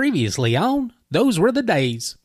[0.00, 2.18] Previously on, those were the days.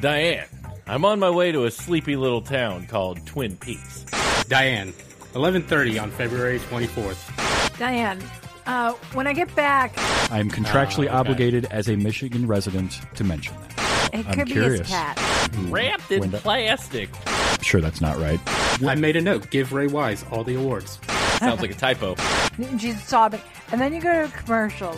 [0.00, 0.46] Diane,
[0.86, 4.06] I'm on my way to a sleepy little town called Twin Peaks.
[4.48, 4.94] Diane,
[5.34, 7.78] 11:30 on February 24th.
[7.78, 8.18] Diane,
[8.66, 9.92] uh, when I get back,
[10.32, 11.16] I'm contractually Ah, okay.
[11.18, 14.10] obligated as a Michigan resident to mention that.
[14.14, 14.78] it I'm could be curious.
[14.80, 15.20] his cat.
[15.68, 17.10] Wrapped in When the- plastic.
[17.26, 18.40] I'm sure that's not right.
[18.88, 19.50] I made a note.
[19.50, 20.98] Give Ray Wise all the awards.
[21.40, 22.16] Sounds like a typo.
[22.78, 24.96] She's sobbing, and then you go to commercials.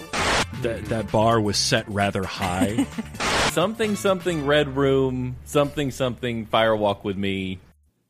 [0.63, 2.87] That that bar was set rather high.
[3.53, 7.59] Something something red room, something something firewalk with me.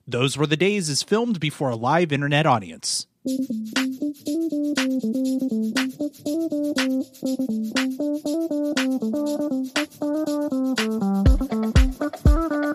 [0.07, 3.07] Those Were the Days is filmed before a live internet audience.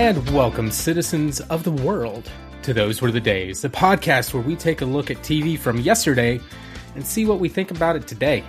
[0.00, 2.30] And welcome, citizens of the world,
[2.62, 5.78] to Those Were the Days, the podcast where we take a look at TV from
[5.78, 6.40] yesterday
[6.94, 8.42] and see what we think about it today.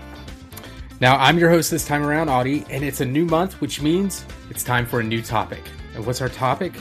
[1.01, 4.25] Now, I'm your host this time around, Audie, and it's a new month, which means
[4.49, 5.61] it's time for a new topic.
[5.93, 6.71] And what's our topic?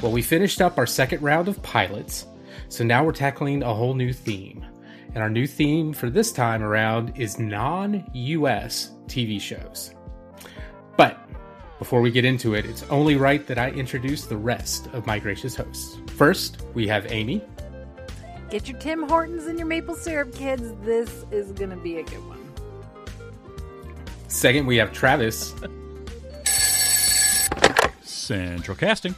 [0.00, 2.24] Well, we finished up our second round of pilots,
[2.70, 4.64] so now we're tackling a whole new theme.
[5.08, 9.94] And our new theme for this time around is non US TV shows.
[10.96, 11.23] But
[11.84, 15.18] before we get into it, it's only right that I introduce the rest of my
[15.18, 15.98] gracious hosts.
[16.16, 17.42] First, we have Amy.
[18.48, 20.72] Get your Tim Hortons and your maple syrup, kids.
[20.80, 22.40] This is gonna be a good one.
[24.28, 25.54] Second, we have Travis.
[28.00, 29.14] Central Casting.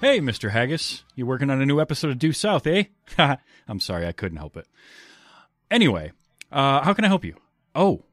[0.00, 0.48] Hey, Mr.
[0.48, 2.84] Haggis, you working on a new episode of Due South, eh?
[3.68, 4.66] I'm sorry, I couldn't help it.
[5.70, 6.12] Anyway,
[6.50, 7.34] uh, how can I help you?
[7.74, 8.04] Oh,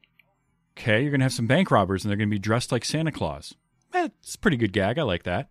[0.76, 3.54] okay, you're gonna have some bank robbers, and they're gonna be dressed like Santa Claus.
[4.20, 4.98] That's a pretty good gag.
[4.98, 5.48] I like that.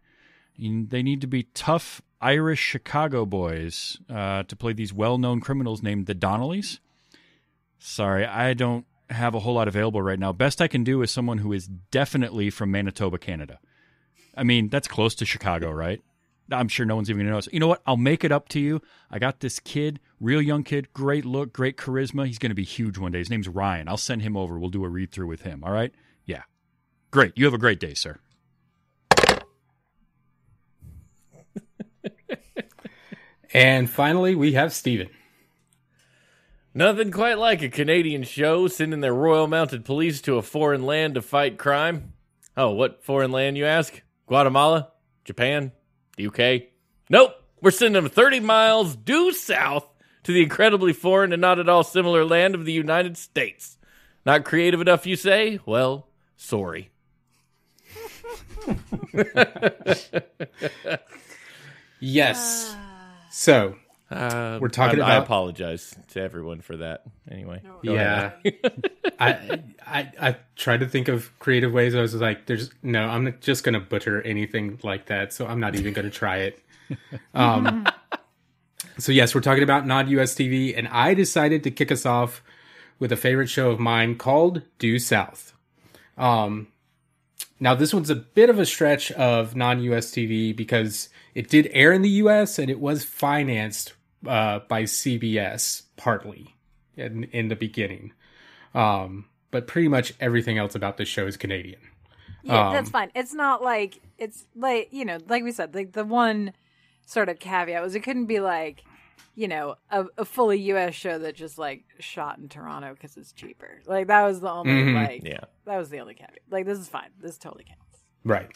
[0.57, 6.05] They need to be tough Irish Chicago boys uh, to play these well-known criminals named
[6.05, 6.79] the Donnellys.
[7.77, 10.31] Sorry, I don't have a whole lot available right now.
[10.31, 13.59] Best I can do is someone who is definitely from Manitoba, Canada.
[14.35, 16.01] I mean, that's close to Chicago, right?
[16.51, 17.49] I'm sure no one's even gonna notice.
[17.51, 17.81] You know what?
[17.85, 18.81] I'll make it up to you.
[19.11, 22.27] I got this kid, real young kid, great look, great charisma.
[22.27, 23.19] He's gonna be huge one day.
[23.19, 23.87] His name's Ryan.
[23.87, 24.57] I'll send him over.
[24.57, 25.63] We'll do a read through with him.
[25.63, 25.91] All right?
[26.25, 26.43] Yeah.
[27.11, 27.33] Great.
[27.35, 28.19] You have a great day, sir.
[33.53, 35.09] And finally, we have Steven.
[36.73, 41.15] Nothing quite like a Canadian show sending their Royal Mounted Police to a foreign land
[41.15, 42.13] to fight crime.
[42.57, 44.01] Oh, what foreign land, you ask?
[44.27, 44.89] Guatemala?
[45.23, 45.71] Japan?
[46.17, 46.63] The UK?
[47.09, 47.35] Nope.
[47.61, 49.87] We're sending them 30 miles due south
[50.23, 53.77] to the incredibly foreign and not at all similar land of the United States.
[54.25, 55.59] Not creative enough, you say?
[55.65, 56.91] Well, sorry.
[61.99, 62.75] Yes.
[62.75, 62.94] Ah.
[63.37, 63.75] So,
[64.09, 67.03] Uh, We're talking I, I apologize to everyone for that.
[67.29, 68.31] Anyway, Go yeah.
[69.19, 71.95] I, I I tried to think of creative ways.
[71.95, 75.59] I was like, "There's no, I'm not just gonna butcher anything like that, so I'm
[75.59, 76.59] not even gonna try it."
[77.33, 77.87] Um,
[78.99, 82.41] so yes, we're talking about non-US TV, and I decided to kick us off
[82.99, 85.51] with a favorite show of mine called Due South.
[86.17, 86.67] Um,
[87.59, 91.91] now this one's a bit of a stretch of non-US TV because it did air
[91.91, 93.93] in the US and it was financed
[94.27, 96.55] uh, by CBS partly
[96.97, 98.13] in, in the beginning.
[98.73, 101.79] Um, but pretty much everything else about this show is Canadian.
[102.43, 103.09] Yeah, Um, that's fine.
[103.15, 106.53] It's not like it's like you know, like we said, like the one
[107.05, 108.83] sort of caveat was it couldn't be like
[109.35, 110.93] you know a, a fully U.S.
[110.95, 113.81] show that just like shot in Toronto because it's cheaper.
[113.85, 114.95] Like that was the only Mhm.
[115.07, 115.41] like Yeah.
[115.65, 116.39] that was the only caveat.
[116.49, 117.09] Like this is fine.
[117.19, 117.81] This totally counts.
[118.23, 118.51] Right.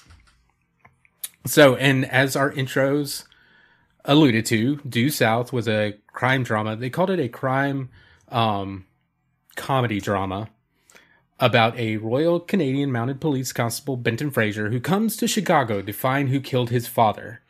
[1.46, 3.24] So, and as our intros
[4.06, 6.76] alluded to, Due South was a crime drama.
[6.76, 7.90] They called it a crime
[8.30, 8.86] um,
[9.56, 10.50] comedy drama
[11.40, 16.30] about a Royal Canadian Mounted Police Constable, Benton Fraser, who comes to Chicago to find
[16.30, 17.42] who killed his father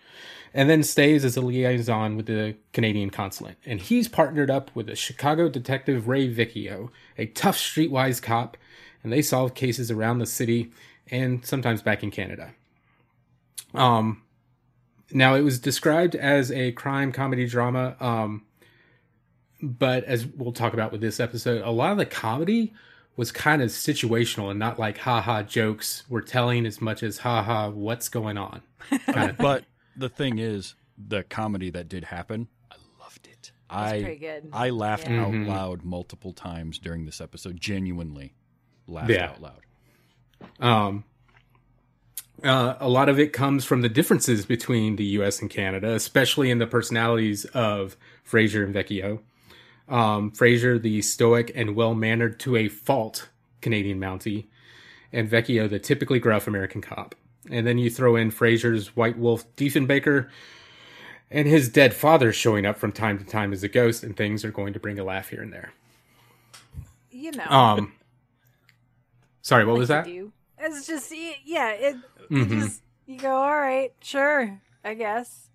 [0.54, 3.58] and then stays as a liaison with the Canadian consulate.
[3.66, 8.58] And he's partnered up with a Chicago detective, Ray Vecchio, a tough streetwise cop,
[9.04, 10.72] and they solve cases around the city
[11.12, 12.52] and sometimes back in Canada.
[13.74, 14.24] Um,
[15.12, 18.46] now it was described as a crime comedy drama, um,
[19.62, 22.74] but as we'll talk about with this episode, a lot of the comedy
[23.16, 27.70] was kind of situational and not like haha jokes we're telling as much as haha
[27.70, 28.62] what's going on.
[29.12, 29.66] Kind of But
[30.00, 33.52] the thing is, the comedy that did happen, I loved it.
[33.70, 34.50] I pretty good.
[34.52, 35.26] I laughed Yeah.
[35.26, 35.48] out Mhm.
[35.48, 37.60] loud multiple times during this episode.
[37.60, 38.34] Genuinely
[38.88, 39.30] laughed Yeah.
[39.30, 39.62] out loud.
[40.60, 41.04] Um,
[42.42, 45.42] Uh, a lot of it comes from the differences between the U.S.
[45.42, 49.20] and Canada, especially in the personalities of Fraser and Vecchio.
[49.90, 53.28] Um, Fraser, the stoic and well-mannered to a fault
[53.60, 54.46] Canadian Mountie,
[55.12, 57.14] and Vecchio, the typically gruff American cop.
[57.50, 60.30] And then you throw in Fraser's White Wolf Diefenbaker
[61.32, 64.44] and his dead father showing up from time to time as a ghost, and things
[64.44, 65.72] are going to bring a laugh here and there.
[67.12, 67.46] You know.
[67.46, 67.94] Um,
[69.42, 70.06] sorry, what was that?
[70.06, 70.32] do.
[70.58, 71.14] It's just
[71.46, 71.72] yeah.
[71.72, 71.96] It
[72.30, 72.50] Mhm.
[72.52, 75.50] you just you go all right, sure, I guess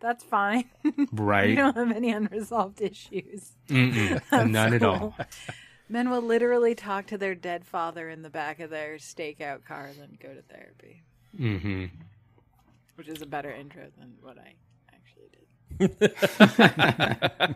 [0.00, 0.64] that's fine.
[1.12, 1.50] Right.
[1.50, 3.52] you don't have any unresolved issues.
[3.68, 5.16] None at all.
[5.88, 9.90] Men will literally talk to their dead father in the back of their stakeout car,
[9.98, 11.02] then go to therapy,
[11.36, 11.86] hmm
[12.96, 14.54] which is a better intro than what I
[14.92, 15.46] actually did.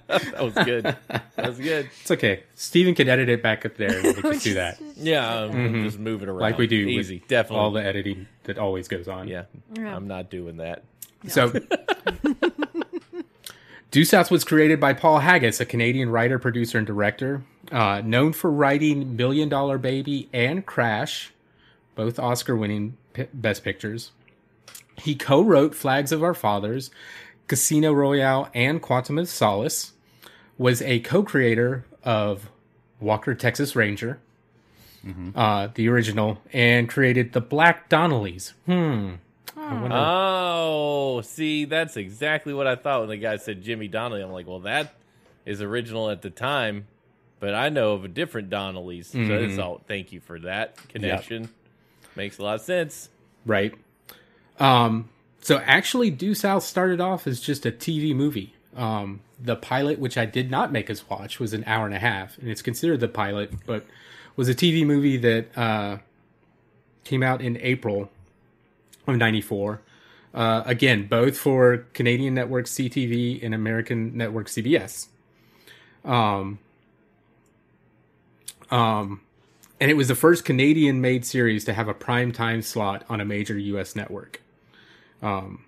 [0.09, 0.85] that was good.
[0.85, 1.91] That was good.
[2.01, 2.45] It's okay.
[2.55, 4.79] Steven can edit it back up there, and we can just do Just- that.
[4.79, 7.59] just- Yeah, um, just moving around like we do Easy, with definitely.
[7.59, 9.29] all the editing that always goes on.
[9.29, 9.45] yeah,
[9.77, 9.95] Yeah.
[9.95, 10.83] I'm not doing that.
[11.29, 11.53] So,
[13.91, 18.33] Due South was created by Paul Haggis, a Canadian writer, producer, and director, uh, known
[18.33, 21.33] for writing Million Dollar Baby and Crash,
[21.95, 24.11] both Oscar-winning p- Best Pictures.
[24.99, 26.91] He co-wrote Flags of Our Fathers,
[27.49, 29.93] Casino Royale, and Quantum of Solace.
[30.59, 32.49] Was a co-creator of
[33.01, 34.21] Walker Texas Ranger,
[35.35, 38.53] uh, the original, and created the Black Donnellys.
[38.67, 39.15] Hmm.
[39.57, 44.23] Wonder- Oh, see, that's exactly what I thought when the guy said Jimmy Donnelly.
[44.23, 44.95] I'm like, well, that
[45.45, 46.87] is original at the time,
[47.41, 49.09] but I know of a different Donnelly's.
[49.09, 51.49] So it's all thank you for that connection.
[52.17, 53.09] Makes a lot of sense.
[53.45, 53.75] right?
[54.59, 55.09] Um,
[55.41, 58.55] so actually, Due South started off as just a TV movie.
[58.77, 61.99] Um, the pilot, which I did not make us watch, was an hour and a
[61.99, 63.85] half, and it's considered the pilot, but
[64.37, 65.99] was a TV movie that uh,
[67.05, 68.11] came out in April
[69.07, 69.81] of '94.
[70.33, 75.07] Uh, again, both for Canadian network CTV and American network CBS.
[76.05, 76.59] Um,
[78.71, 79.21] um,
[79.85, 83.21] and it was the first Canadian made series to have a prime time slot on
[83.21, 84.41] a major US network.
[85.21, 85.67] Um,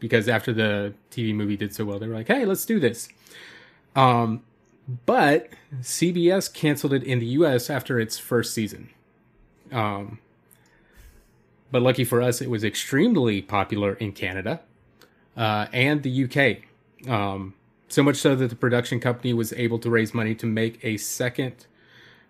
[0.00, 3.08] because after the TV movie did so well, they were like, hey, let's do this.
[3.94, 4.42] Um,
[5.06, 5.50] but
[5.80, 8.90] CBS canceled it in the US after its first season.
[9.70, 10.18] Um,
[11.70, 14.58] but lucky for us, it was extremely popular in Canada
[15.36, 17.08] uh, and the UK.
[17.08, 17.54] Um,
[17.86, 20.96] so much so that the production company was able to raise money to make a
[20.96, 21.67] second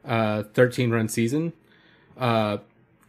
[0.08, 1.52] uh, 13 run season.
[2.16, 2.58] Uh,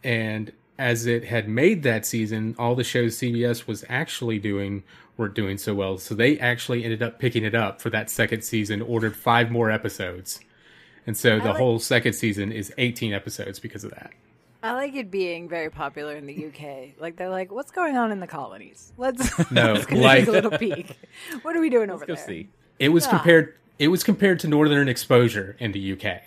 [0.04, 4.82] and as it had made that season, all the shows CBS was actually doing
[5.16, 5.98] were doing so well.
[5.98, 9.70] So they actually ended up picking it up for that second season, ordered five more
[9.70, 10.40] episodes.
[11.06, 14.12] And so the like- whole second season is 18 episodes because of that.
[14.62, 17.00] I like it being very popular in the UK.
[17.00, 18.92] Like they're like, what's going on in the colonies?
[18.98, 20.96] Let's No, let's like- take a little peek.
[21.42, 22.26] What are we doing over Go there?
[22.26, 22.48] see.
[22.78, 23.10] It was Ah.
[23.10, 26.20] compared it was compared to Northern Exposure in the UK.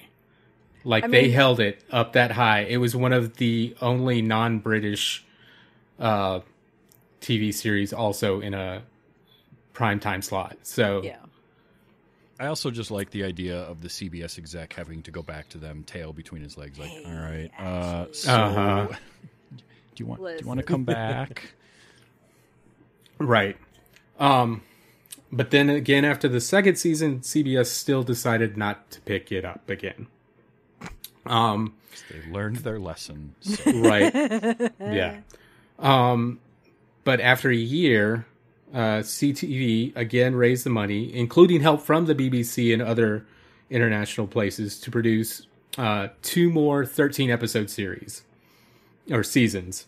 [0.84, 2.62] Like I they mean- held it up that high.
[2.62, 5.24] It was one of the only non-British
[6.00, 6.42] uh,
[7.22, 8.82] TV series also in a
[9.74, 10.58] prime time slot.
[10.64, 11.18] So Yeah.
[12.40, 15.58] I also just like the idea of the CBS exec having to go back to
[15.58, 18.88] them, tail between his legs, like, Hey, all right, uh, so Uh-huh.
[19.56, 19.64] do
[19.98, 21.54] you want do you want to come back?
[23.20, 23.58] Right.
[24.20, 24.64] Um,
[25.32, 29.70] but then again, after the second season, CBS still decided not to pick it up
[29.70, 30.08] again.
[31.26, 31.74] Um,
[32.10, 33.36] they learned their lesson.
[33.42, 33.72] So.
[33.82, 34.14] right.
[34.80, 35.22] yeah.
[35.80, 36.40] Um,
[37.04, 38.26] but after a year,
[38.74, 43.26] uh, CTV again raised the money, including help from the BBC and other
[43.70, 48.24] international places, to produce uh, two more 13 episode series
[49.12, 49.86] or seasons.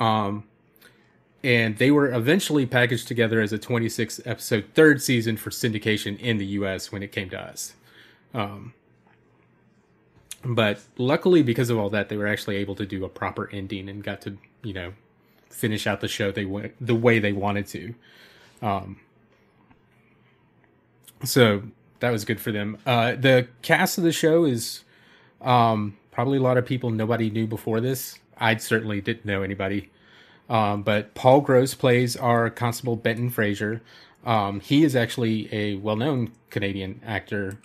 [0.00, 0.44] Um,
[1.42, 6.38] and they were eventually packaged together as a 26 episode third season for syndication in
[6.38, 7.74] the US when it came to us.
[8.34, 8.74] Um,
[10.44, 13.88] but luckily, because of all that, they were actually able to do a proper ending
[13.88, 14.92] and got to, you know,
[15.50, 17.94] finish out the show they went the way they wanted to.
[18.62, 19.00] Um,
[21.24, 21.62] so
[22.00, 22.78] that was good for them.
[22.86, 24.84] Uh, the cast of the show is
[25.40, 28.18] um, probably a lot of people nobody knew before this.
[28.36, 29.90] I certainly didn't know anybody.
[30.48, 33.82] Um, but Paul Gross plays our Constable Benton Fraser.
[34.24, 37.58] Um, he is actually a well-known Canadian actor,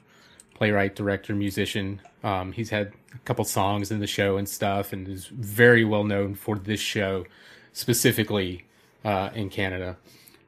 [0.53, 2.01] playwright, director, musician.
[2.23, 6.03] Um, he's had a couple songs in the show and stuff, and is very well
[6.03, 7.25] known for this show
[7.73, 8.65] specifically
[9.03, 9.97] uh, in Canada.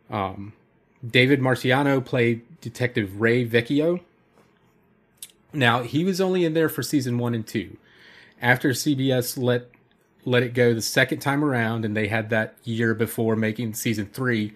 [0.10, 0.54] Um,
[1.06, 4.02] David Marciano played Detective Ray Vecchio.
[5.54, 7.78] Now he was only in there for season one and two.
[8.42, 9.70] After CBS let
[10.26, 14.08] let it go the second time around, and they had that year before making season
[14.08, 14.54] three.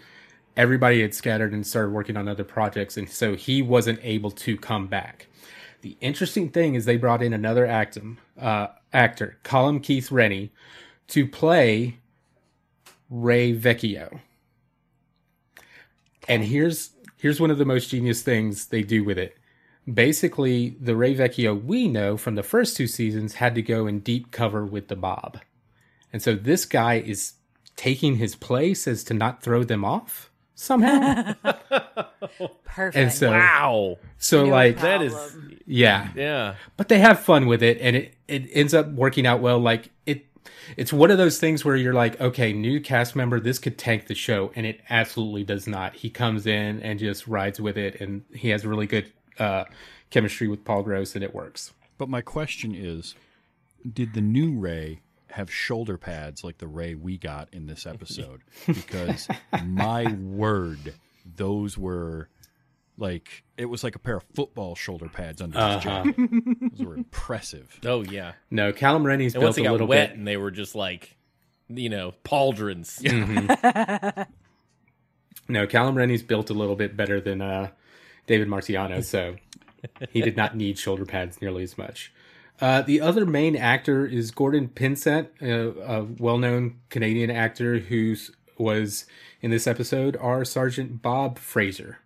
[0.58, 4.58] Everybody had scattered and started working on other projects, and so he wasn't able to
[4.58, 5.28] come back.
[5.82, 10.52] The interesting thing is they brought in another actor, uh, actor, Callum Keith Rennie,
[11.08, 11.98] to play
[13.10, 14.20] Ray Vecchio.
[16.28, 19.38] And here's here's one of the most genius things they do with it.
[19.92, 24.00] Basically, the Ray Vecchio we know from the first two seasons had to go in
[24.00, 25.40] deep cover with the Bob.
[26.12, 27.34] And so this guy is
[27.76, 30.29] taking his place as to not throw them off
[30.60, 31.34] somehow.
[32.66, 32.96] Perfect.
[32.96, 33.98] and so Wow.
[34.18, 35.16] so New like That is
[35.66, 36.10] yeah.
[36.16, 36.56] yeah.
[36.78, 39.90] But they have fun with it and it, it ends up working out well like
[40.06, 40.26] it
[40.78, 44.06] it's one of those things where you're like, okay, new cast member, this could tank
[44.06, 45.96] the show, and it absolutely does not.
[45.96, 49.66] He comes in and just rides with it, and he has really good uh,
[50.12, 51.74] chemistry with Paul Gross, and it works.
[51.98, 53.16] But my question is,
[53.92, 55.02] did the new Ray
[55.32, 58.42] have shoulder pads like the Ray we got in this episode?
[58.68, 59.28] Because
[59.66, 60.94] my word,
[61.36, 62.30] those were
[62.98, 66.04] like it was like a pair of football shoulder pads under his Uh-huh.
[66.04, 66.16] jacket.
[66.78, 67.80] Those were impressive.
[67.86, 68.34] Oh yeah.
[68.52, 70.18] No, Callum Rennie's And once built they a got little wet bit.
[70.18, 71.16] and they were just like,
[71.70, 73.00] you know, pauldrons.
[75.48, 77.70] No, Callum Rennie's built a little bit better than uh,
[78.28, 79.36] David Marciano, so
[80.12, 82.14] he did not need shoulder pads nearly as much.
[82.62, 88.16] Uh, the other main actor is Gordon Pinsent, a, a well-known Canadian actor who
[88.58, 89.06] was
[89.42, 92.00] in this episode our Sergeant Bob Fraser,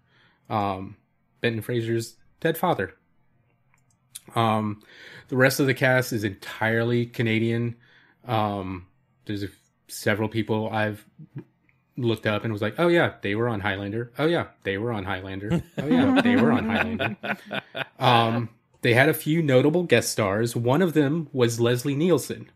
[0.50, 0.95] um,
[1.41, 2.93] Benton Fraser's dead father.
[4.36, 4.81] Um,
[5.29, 7.75] the rest of the cast is entirely Canadian.
[8.27, 8.88] Um,
[9.25, 9.50] there's a,
[9.88, 11.05] several people I've
[11.98, 14.12] looked up and was like, oh yeah, they were on Highlander.
[14.17, 15.63] Oh yeah, they were on Highlander.
[15.77, 17.17] Oh yeah, they were on Highlander.
[18.00, 18.50] Um,
[18.83, 20.55] they had a few notable guest stars.
[20.55, 22.51] One of them was Leslie Nielsen,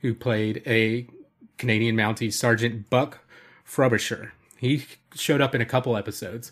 [0.00, 1.06] who played a
[1.58, 3.20] Canadian Mountie Sergeant Buck
[3.64, 4.32] Frobisher.
[4.56, 6.50] He showed up in a couple episodes.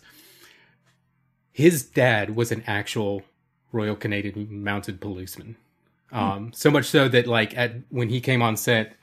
[1.51, 3.23] His dad was an actual
[3.71, 5.57] Royal Canadian Mounted Policeman.
[6.11, 8.95] Um, so much so that like at when he came on set,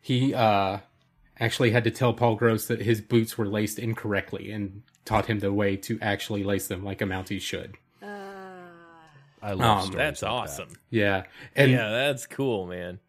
[0.00, 0.78] he uh
[1.40, 5.40] actually had to tell Paul Gross that his boots were laced incorrectly and taught him
[5.40, 7.76] the way to actually lace them like a Mountie should.
[9.42, 10.34] I love Um, That's like that.
[10.34, 10.68] awesome.
[10.90, 11.24] Yeah.
[11.56, 13.00] And yeah, that's cool, man.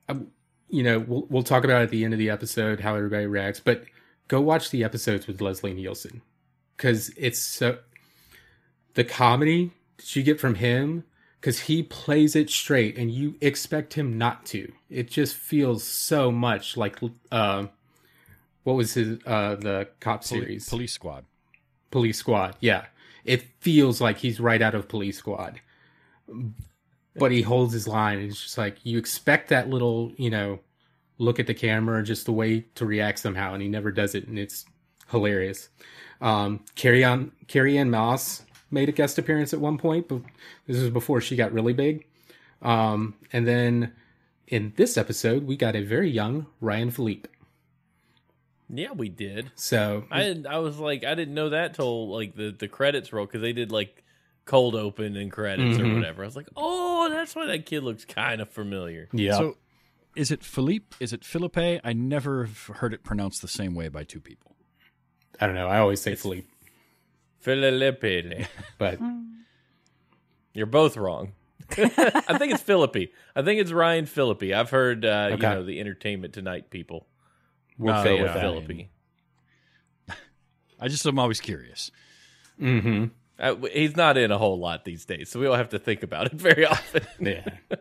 [0.70, 3.60] you know, we'll we'll talk about at the end of the episode how everybody reacts,
[3.60, 3.84] but
[4.28, 6.22] go watch the episodes with Leslie Nielsen
[6.78, 7.78] cuz it's so
[8.96, 11.04] the comedy that you get from him
[11.42, 14.72] cuz he plays it straight and you expect him not to.
[14.90, 16.98] It just feels so much like
[17.32, 17.68] uh
[18.64, 20.70] what was his uh the cop Poli- series?
[20.70, 21.26] Police Squad.
[21.92, 22.56] Police Squad.
[22.60, 22.86] Yeah.
[23.26, 25.62] It feels like he's right out of Police Squad.
[27.16, 28.20] But he holds his line.
[28.20, 30.60] It's just like you expect that little, you know,
[31.18, 34.28] look at the camera, just the way to react somehow, and he never does it,
[34.28, 34.66] and it's
[35.12, 35.70] hilarious.
[36.22, 40.22] Um, Carrie on Carrie Ann Moss made a guest appearance at one point, but
[40.66, 42.08] this was before she got really big.
[42.62, 43.94] Um, and then
[44.48, 47.28] in this episode, we got a very young Ryan Phillippe.
[48.70, 49.52] Yeah, we did.
[49.56, 53.14] So I didn't, I was like, I didn't know that till like the the credits
[53.14, 54.03] roll because they did like
[54.46, 55.96] cold open and credits or Mhm.
[55.96, 56.24] whatever.
[56.24, 59.08] I was like, oh, that's why that kid looks kind of familiar.
[59.14, 59.58] yeah, So,
[60.16, 60.96] is it Philippe?
[61.00, 61.80] Is it Philippe?
[61.84, 64.56] I never have heard it pronounced the same way by two people.
[65.40, 65.68] I don't know.
[65.68, 66.48] I always say Philippe,
[67.40, 68.48] Filipe.
[68.78, 69.00] but
[70.54, 71.34] You're both wrong.
[71.78, 73.12] I think it's Philippi.
[73.36, 74.54] I think it's Ryan Philippi.
[74.54, 77.08] I've heard uh, you know the Entertainment Tonight people
[77.80, 78.40] we'll Uh, go say with it that.
[78.42, 78.92] Philippi.
[80.80, 81.90] I just am always curious.
[82.62, 83.06] Mm-hmm.
[83.44, 86.02] Uh, he's not in a whole lot these days, so we don't have to think
[86.02, 87.06] about it very often.
[87.20, 87.46] Yeah.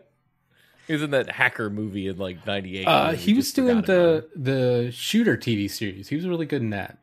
[0.87, 2.85] he was in that hacker movie in like '98.
[2.85, 6.09] Uh, he was doing the the shooter TV series.
[6.09, 6.97] He was really good in that.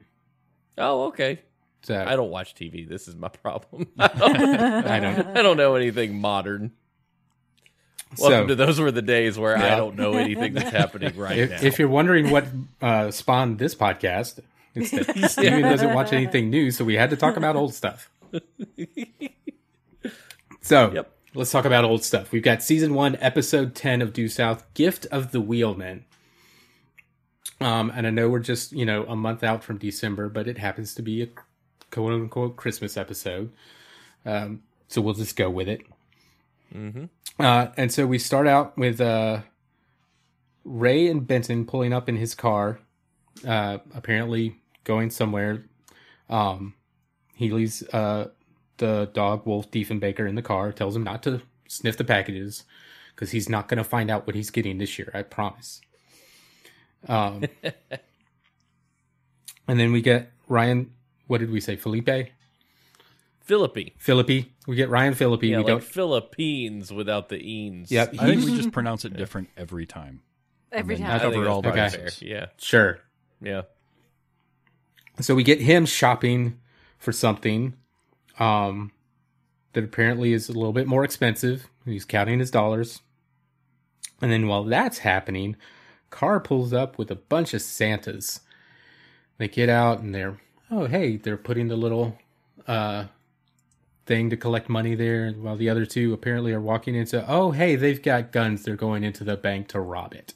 [0.76, 1.40] Oh, okay.
[1.82, 2.86] So I don't watch TV.
[2.86, 3.88] This is my problem.
[3.98, 5.38] I don't, I don't.
[5.38, 6.72] I don't know anything modern.
[8.16, 11.38] So Welcome to those were the days where I don't know anything that's happening right
[11.38, 11.58] if, now.
[11.62, 12.44] if you're wondering what
[12.82, 14.40] uh, spawned this podcast,
[14.74, 18.10] it's that Steven doesn't watch anything new, so we had to talk about old stuff.
[20.62, 21.10] So Yep.
[21.34, 22.32] let's talk about old stuff.
[22.32, 26.04] We've got season one, episode ten of Due South, Gift of the Wheelman.
[27.60, 30.58] Um, and I know we're just you know a month out from December, but it
[30.58, 31.28] happens to be a
[31.90, 33.52] quote unquote Christmas episode.
[34.26, 35.82] Um, so we'll just go with it.
[36.72, 37.04] hmm
[37.38, 39.40] Uh, and so we start out with uh,
[40.64, 42.80] Ray and Benton pulling up in his car,
[43.46, 45.64] uh, apparently going somewhere.
[46.28, 46.74] Um,
[47.40, 48.28] he leaves uh,
[48.76, 52.64] the dog Wolf Diefenbaker in the car, tells him not to sniff the packages
[53.14, 55.10] because he's not going to find out what he's getting this year.
[55.14, 55.80] I promise.
[57.08, 57.44] Um,
[59.66, 60.92] and then we get Ryan.
[61.28, 61.76] What did we say?
[61.76, 62.28] Felipe,
[63.40, 63.94] Philippi.
[63.96, 64.52] Philippi.
[64.66, 65.48] We get Ryan Philippi.
[65.48, 65.82] Yeah, we like don't.
[65.82, 67.90] Philippines without the eens.
[67.90, 68.16] Yep.
[68.18, 70.20] I think we just pronounce it different every time.
[70.70, 71.06] Every time.
[71.06, 72.10] I think cover that's all the probably fair.
[72.20, 73.00] Yeah, Sure.
[73.40, 73.62] yeah.
[75.20, 76.59] So we get him shopping
[77.00, 77.74] for something
[78.38, 78.92] um,
[79.72, 81.68] that apparently is a little bit more expensive.
[81.84, 83.00] He's counting his dollars.
[84.22, 85.56] And then while that's happening,
[86.10, 88.40] car pulls up with a bunch of Santas.
[89.38, 90.38] They get out and they're,
[90.70, 92.18] oh, hey, they're putting the little
[92.68, 93.06] uh,
[94.04, 95.30] thing to collect money there.
[95.32, 98.62] While the other two apparently are walking into, oh, hey, they've got guns.
[98.62, 100.34] They're going into the bank to rob it.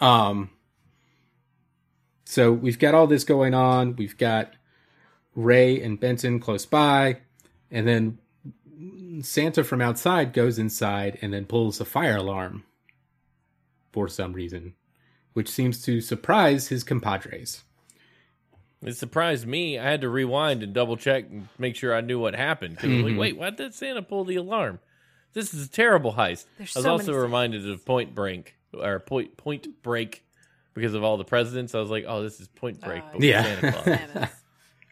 [0.00, 0.50] Um,
[2.28, 3.96] so we've got all this going on.
[3.96, 4.52] We've got
[5.34, 7.20] Ray and Benton close by,
[7.70, 8.18] and then
[9.22, 12.64] Santa from outside goes inside and then pulls a fire alarm
[13.92, 14.74] for some reason,
[15.32, 17.64] which seems to surprise his compadres.
[18.82, 19.78] It surprised me.
[19.78, 22.76] I had to rewind and double check and make sure I knew what happened.
[22.76, 23.18] 'Cause I was like, mm-hmm.
[23.20, 24.80] wait, why did Santa pull the alarm?
[25.32, 26.44] This is a terrible heist.
[26.58, 30.24] There's I was so also many reminded of Point Break or Point Point Break
[30.78, 31.74] because of all the presidents.
[31.74, 33.42] I was like, oh, this is Point Break, Oh, but with yeah.
[33.60, 33.84] Santa Claus.
[33.84, 34.30] Santas.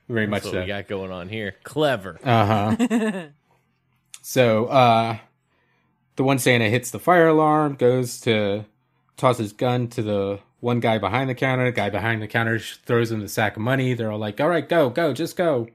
[0.09, 0.61] Very much That's what so.
[0.63, 1.55] we got going on here.
[1.65, 2.19] Clever.
[2.23, 3.27] Uh huh.
[4.23, 5.19] so, uh,
[6.17, 8.65] the one Santa hits the fire alarm, goes to
[9.17, 11.65] toss his gun to the one guy behind the counter.
[11.67, 13.95] The guy behind the counter sh- throws him the sack of money.
[13.95, 15.69] They're all like, "All right, go, go, just go."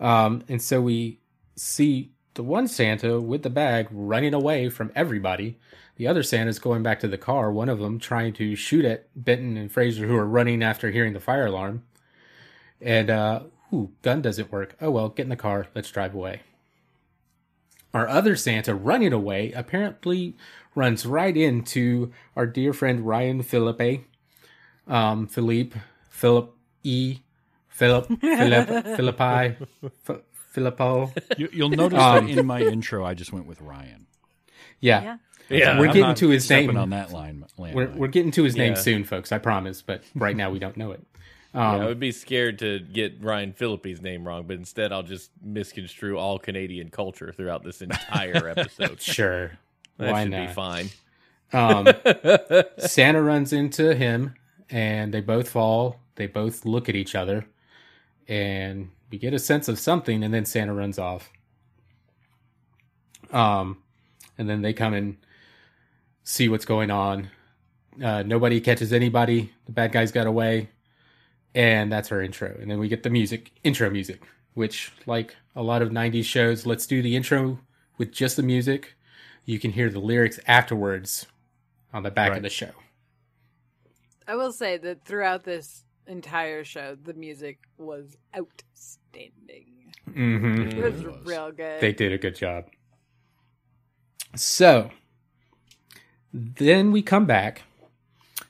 [0.00, 1.20] Um, and so we
[1.56, 5.58] see the one Santa with the bag running away from everybody.
[5.96, 7.52] The other Santa's going back to the car.
[7.52, 11.12] One of them trying to shoot at Benton and Fraser, who are running after hearing
[11.12, 11.84] the fire alarm.
[12.80, 14.74] And uh, ooh, gun doesn't work.
[14.80, 15.68] Oh well, get in the car.
[15.74, 16.40] Let's drive away.
[17.94, 20.34] Our other Santa running away apparently
[20.74, 24.04] runs right into our dear friend Ryan Phillippe,
[24.88, 27.18] um, Philippe, Philip E,
[27.68, 29.56] Philip, Philip, Philippi,
[30.08, 31.12] F- Filippo.
[31.36, 34.06] You, you'll notice Um, that in my intro, I just went with Ryan.
[34.80, 35.16] Yeah, Yeah.
[35.48, 36.76] Yeah, We're I'm getting not to his name.
[36.76, 37.44] on that line.
[37.58, 37.74] landmine.
[37.74, 38.78] we're we're getting to his name Yeah.
[38.80, 39.32] soon, folks.
[39.32, 39.82] I promise.
[39.82, 41.04] But right now we don't know it.
[41.54, 45.02] Yeah, Um, I would be scared to get Ryan Phillippe's name wrong, but instead I'll
[45.02, 49.00] just misconstrue all Canadian culture throughout this entire episode.
[49.02, 49.52] sure.
[49.98, 50.48] That Why should not?
[50.48, 50.88] be fine.
[51.52, 51.88] Um,
[52.78, 54.34] Santa runs into him,
[54.70, 56.00] and they both fall.
[56.14, 57.44] They both look at each other,
[58.26, 60.24] and we get a sense of something.
[60.24, 61.28] And then Santa runs off.
[63.30, 63.78] Um,
[64.38, 65.16] and then they come and
[66.24, 67.30] see what's going on.
[68.02, 69.52] Uh, nobody catches anybody.
[69.66, 70.70] The bad guys got away,
[71.54, 72.56] and that's our intro.
[72.60, 74.22] And then we get the music, intro music,
[74.54, 77.58] which, like a lot of '90s shows, let's do the intro
[77.98, 78.94] with just the music.
[79.44, 81.26] You can hear the lyrics afterwards
[81.92, 82.70] on the back of the show.
[84.26, 89.92] I will say that throughout this entire show, the music was outstanding.
[90.08, 90.78] Mm-hmm.
[90.78, 91.26] It was was.
[91.26, 91.80] real good.
[91.80, 92.66] They did a good job.
[94.36, 94.90] So
[96.32, 97.62] then we come back,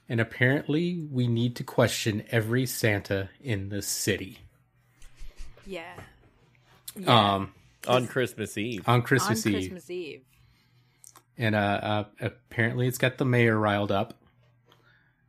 [0.08, 4.38] and apparently we need to question every Santa in the city.
[5.66, 5.94] yeah.
[7.06, 7.54] Um,
[7.88, 8.86] On Christmas Eve.
[8.86, 10.22] on On Christmas Eve, Christmas Eve.
[11.38, 14.14] and uh, uh, apparently it's got the mayor riled up.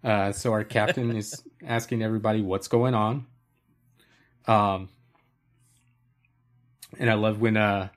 [0.04, 3.26] Uh, so our captain is asking everybody what's going on.
[4.46, 4.90] Um,
[7.00, 7.88] and I love when uh,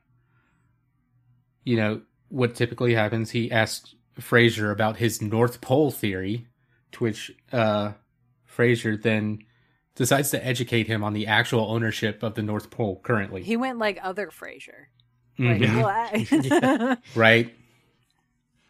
[1.65, 3.33] you know what typically happens.
[3.33, 6.47] He asks Fraser about his North Pole theory,
[6.93, 7.93] to which uh,
[8.45, 9.41] Fraser then
[9.95, 13.43] decides to educate him on the actual ownership of the North Pole currently.
[13.43, 14.87] He went like other Frasier.
[15.39, 15.83] Like, Mhm.
[15.83, 16.99] what?
[17.15, 17.55] Right?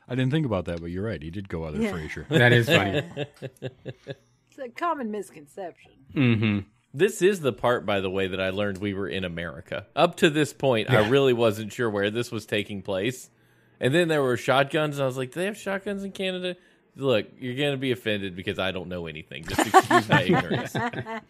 [0.08, 1.20] I didn't think about that, but you're right.
[1.22, 1.92] He did go other Yeah.
[1.92, 2.28] Frasier.
[2.28, 3.02] That is funny.
[3.62, 5.92] It's a common misconception.
[6.12, 6.58] hmm
[6.94, 9.86] This is the part, by the way, that I learned we were in America.
[9.94, 13.30] Up to this point, I really wasn't sure where this was taking place.
[13.80, 16.56] And then there were shotguns, and I was like, do they have shotguns in Canada?
[16.98, 19.44] Look, you're going to be offended because I don't know anything.
[19.44, 20.74] Just excuse my ignorance.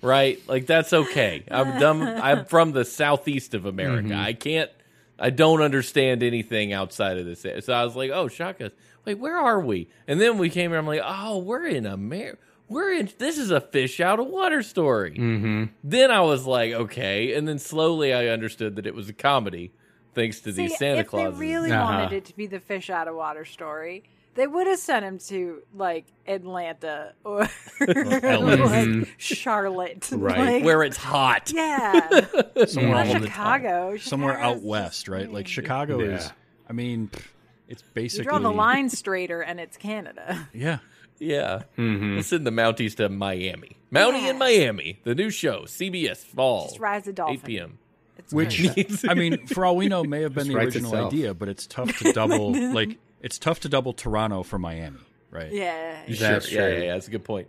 [0.01, 0.41] Right?
[0.49, 1.43] Like, that's okay.
[1.51, 2.03] I'm dumb.
[2.03, 4.15] I'm from the southeast of America.
[4.15, 4.71] I can't,
[5.19, 7.45] I don't understand anything outside of this.
[7.65, 8.75] So I was like, oh, shotguns.
[9.05, 9.89] Wait, where are we?
[10.07, 10.79] And then we came here.
[10.79, 12.39] I'm like, oh, we're in America.
[12.69, 15.17] We're in, this is a fish out of water story.
[15.17, 19.13] hmm Then I was like, okay, and then slowly I understood that it was a
[19.13, 19.73] comedy,
[20.17, 21.39] thanks to See, these Santa if Clauses.
[21.39, 21.85] they really Uh-huh.
[21.85, 24.03] wanted it to be the fish out of water story,
[24.35, 27.49] they would have sent him to like Atlanta or
[27.81, 30.39] like Charlotte, Right.
[30.57, 31.53] Like, where it's hot.
[31.55, 32.27] yeah,
[32.67, 33.23] Somewhere, not all the time.
[33.27, 33.97] Chicago.
[33.99, 35.31] Somewhere out west, right?
[35.31, 35.67] Like strange.
[35.67, 36.31] Chicago is.
[36.69, 37.23] I mean, pff,
[37.69, 38.25] it's You basically.
[38.25, 40.49] draw the line straighter, and it's Canada.
[40.53, 40.79] Yeah.
[41.19, 41.63] Yeah.
[41.79, 42.17] Mm-hmm.
[42.17, 43.77] Let's send the Mounties to Miami.
[43.91, 44.31] Mountie Yeah.
[44.31, 45.01] in Miami.
[45.05, 47.37] The new show, CBS Fall, Just rise the dolphin.
[47.37, 47.79] 8 p.m.
[48.19, 49.05] It's Which great.
[49.09, 51.13] I mean, for all we know, may have been the original itself.
[51.13, 52.53] idea, but it's tough to double.
[52.75, 54.99] like, it's tough to double Toronto for Miami,
[55.31, 55.53] right?
[55.53, 56.03] yeah.
[56.09, 56.61] That's sure.
[56.61, 56.79] Yeah, true.
[56.79, 57.49] yeah, yeah, that's a good point.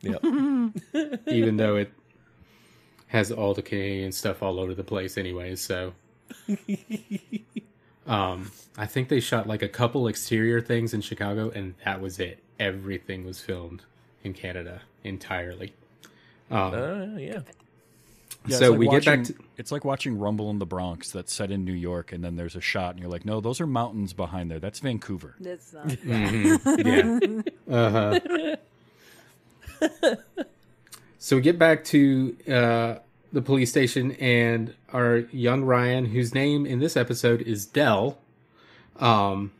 [0.00, 0.18] Yeah.
[1.26, 1.92] Even though it
[3.08, 5.56] has all the Canadian stuff all over the place, anyway.
[5.56, 5.92] So,
[8.06, 12.18] um, I think they shot like a couple exterior things in Chicago, and that was
[12.18, 12.42] it.
[12.58, 13.82] Everything was filmed
[14.24, 15.74] in Canada entirely.
[16.50, 17.40] Um, Uh, yeah.
[18.48, 21.32] Yeah, so like we get back to It's like watching Rumble in the Bronx that's
[21.32, 23.66] set in New York, and then there's a shot, and you're like, no, those are
[23.66, 24.58] mountains behind there.
[24.58, 25.34] That's Vancouver.
[25.40, 26.04] That's not.
[26.04, 27.18] yeah.
[27.70, 28.18] Uh
[29.80, 30.16] huh.
[31.18, 32.94] so we get back to uh,
[33.32, 38.16] the police station, and our young Ryan, whose name in this episode is Dell,
[38.98, 39.52] um,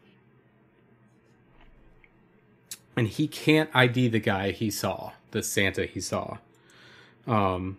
[2.97, 6.39] and he can't ID the guy he saw, the Santa he saw.
[7.27, 7.77] Um,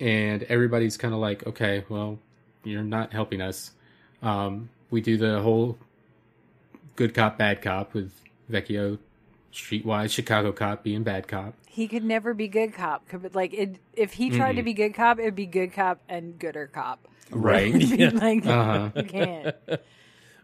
[0.00, 2.18] and everybody's kind of like, okay, well,
[2.64, 3.70] you're not helping us.
[4.22, 5.78] Um, we do the whole
[6.96, 8.12] good cop, bad cop with
[8.50, 8.98] Vecchio,
[9.52, 11.54] streetwise Chicago cop being bad cop.
[11.66, 13.06] He could never be good cop.
[13.08, 16.38] Could- Like it, if he tried to be good cop, it'd be good cop and
[16.38, 17.06] gooder cop.
[17.30, 17.74] Right.
[17.92, 18.90] It'd like Uh-huh.
[18.96, 19.54] you can't.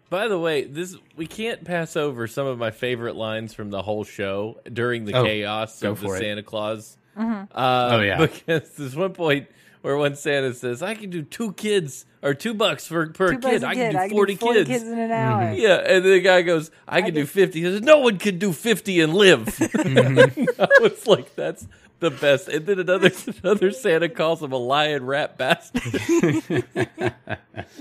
[0.08, 3.82] By the way, this we can't pass over some of my favorite lines from the
[3.82, 6.18] whole show during the Oh, chaos go of the it.
[6.20, 6.96] Santa Claus.
[7.18, 7.56] Mm-hmm.
[7.56, 8.18] Uh, Oh, yeah.
[8.18, 9.48] because there's one point
[9.82, 13.38] where one Santa says, "I can do two kids or two bucks for per Two
[13.38, 13.62] bucks kid.
[13.62, 13.92] a I kid.
[13.94, 14.92] can do forty, kids." Mm-hmm.
[14.92, 15.52] in an hour.
[15.52, 17.60] Yeah, and the guy goes, "I can do 50.
[17.60, 20.60] He says, "No one can do fifty and live." Mm-hmm.
[20.62, 21.66] I was like, "That's
[22.00, 23.10] the best." And then another
[23.44, 26.64] another Santa calls him a lion rat bastard,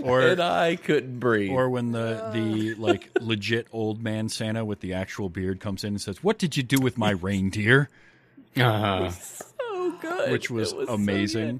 [0.04, 1.52] Or and I couldn't breathe.
[1.52, 5.93] or when the the like legit old man Santa with the actual beard comes in
[5.93, 7.89] and says, "What did you do with my reindeer?"
[8.58, 9.10] Uh-huh.
[9.10, 11.60] so good, Which was, It so amazing.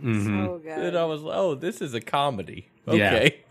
[0.00, 0.24] good.
[0.24, 0.78] So good.
[0.78, 2.68] And I was, like, oh, this is a comedy.
[2.88, 3.40] Okay.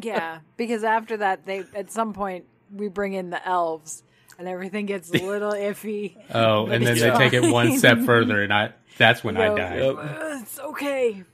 [0.00, 4.02] Yeah, because after that, they at some point we bring in the elves,
[4.38, 6.16] and everything gets a little iffy.
[6.34, 9.48] Oh, and then they it's take it one step further, and I that's when I
[9.48, 9.54] die.
[9.54, 9.78] died.
[9.82, 9.96] Yep.
[9.98, 11.24] "Uh, It's okay.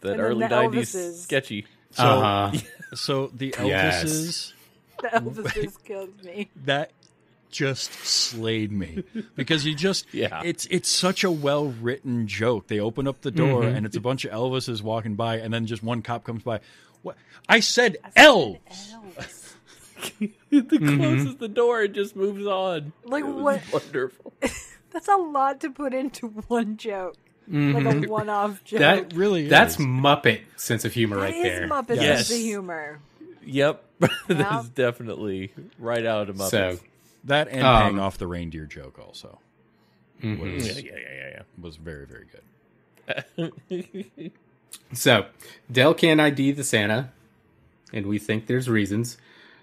[0.00, 1.14] that And early the 90s Elvises.
[1.22, 1.66] sketchy.
[1.92, 2.58] So Uh-huh.
[2.94, 4.04] so the Yes.
[4.04, 4.52] Elvises
[5.02, 6.50] The Elvises killed me.
[6.64, 6.90] that
[7.54, 9.04] just slayed me
[9.36, 10.42] because you just Yeah.
[10.44, 12.66] it's it's such a well written joke.
[12.66, 13.76] They open up the door Mm-hmm.
[13.76, 16.60] and it's a bunch of Elvises walking by, and then just one cop comes by.
[17.02, 17.16] What
[17.48, 18.58] I said, elves.
[18.92, 19.54] Elves.
[20.20, 20.96] the Mm-hmm.
[20.98, 22.92] closes the door and just moves on.
[23.04, 23.60] Like what?
[23.72, 24.32] Wonderful.
[24.90, 27.16] That's a lot to put into one joke.
[27.46, 28.80] Like a one-off joke.
[28.80, 29.84] That really that's is.
[29.86, 31.68] Muppet sense of humor right That is there.
[31.68, 32.28] Muppet Yes.
[32.28, 33.00] sense of humor.
[33.44, 33.84] Yep.
[34.00, 34.08] Yeah.
[34.28, 36.50] That's definitely right out of Muppets.
[36.50, 36.78] So
[37.24, 39.38] That and Um, paying off the reindeer joke also
[40.22, 44.32] was yeah, yeah, yeah, was very very good.
[44.92, 45.26] So,
[45.70, 47.10] Dell can't ID the Santa,
[47.92, 49.18] and we think there's reasons.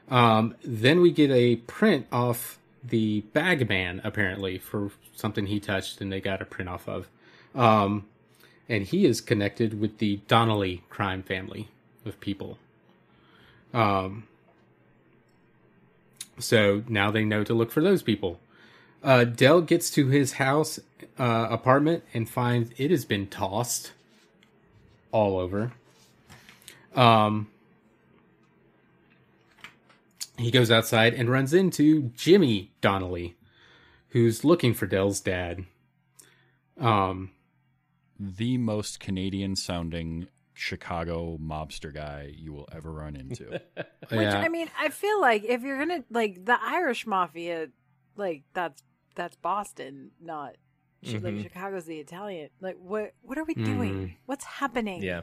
[0.09, 6.01] Um, then we get a print off the bag man, apparently, for something he touched,
[6.01, 7.07] and they got a print off of.
[7.55, 8.05] Um,
[8.67, 11.69] and he is connected with the Donnelly crime family
[12.05, 12.57] of people.
[13.73, 14.27] Um,
[16.41, 18.39] so now they know to look for those people.
[19.03, 20.79] Uh, Dell gets to his house
[21.19, 23.93] uh, apartment and finds it has been tossed
[25.11, 25.71] all over.
[26.95, 27.47] Um,
[30.37, 33.35] he goes outside and runs into Jimmy Donnelly,
[34.09, 35.65] who's looking for Dell's dad.
[36.79, 37.31] Um,
[38.19, 40.27] The most Canadian sounding
[40.61, 43.49] Chicago mobster guy you will ever run into.
[43.75, 47.69] Which yeah, I mean, I feel like if you're gonna like the Irish mafia,
[48.15, 48.83] like that's
[49.15, 50.55] that's Boston, not
[51.03, 51.39] Chi- like.
[51.41, 52.49] Chicago's the Italian.
[52.61, 53.65] Like what what are we Mhm.
[53.65, 54.15] doing?
[54.27, 55.01] What's happening?
[55.01, 55.21] Yeah.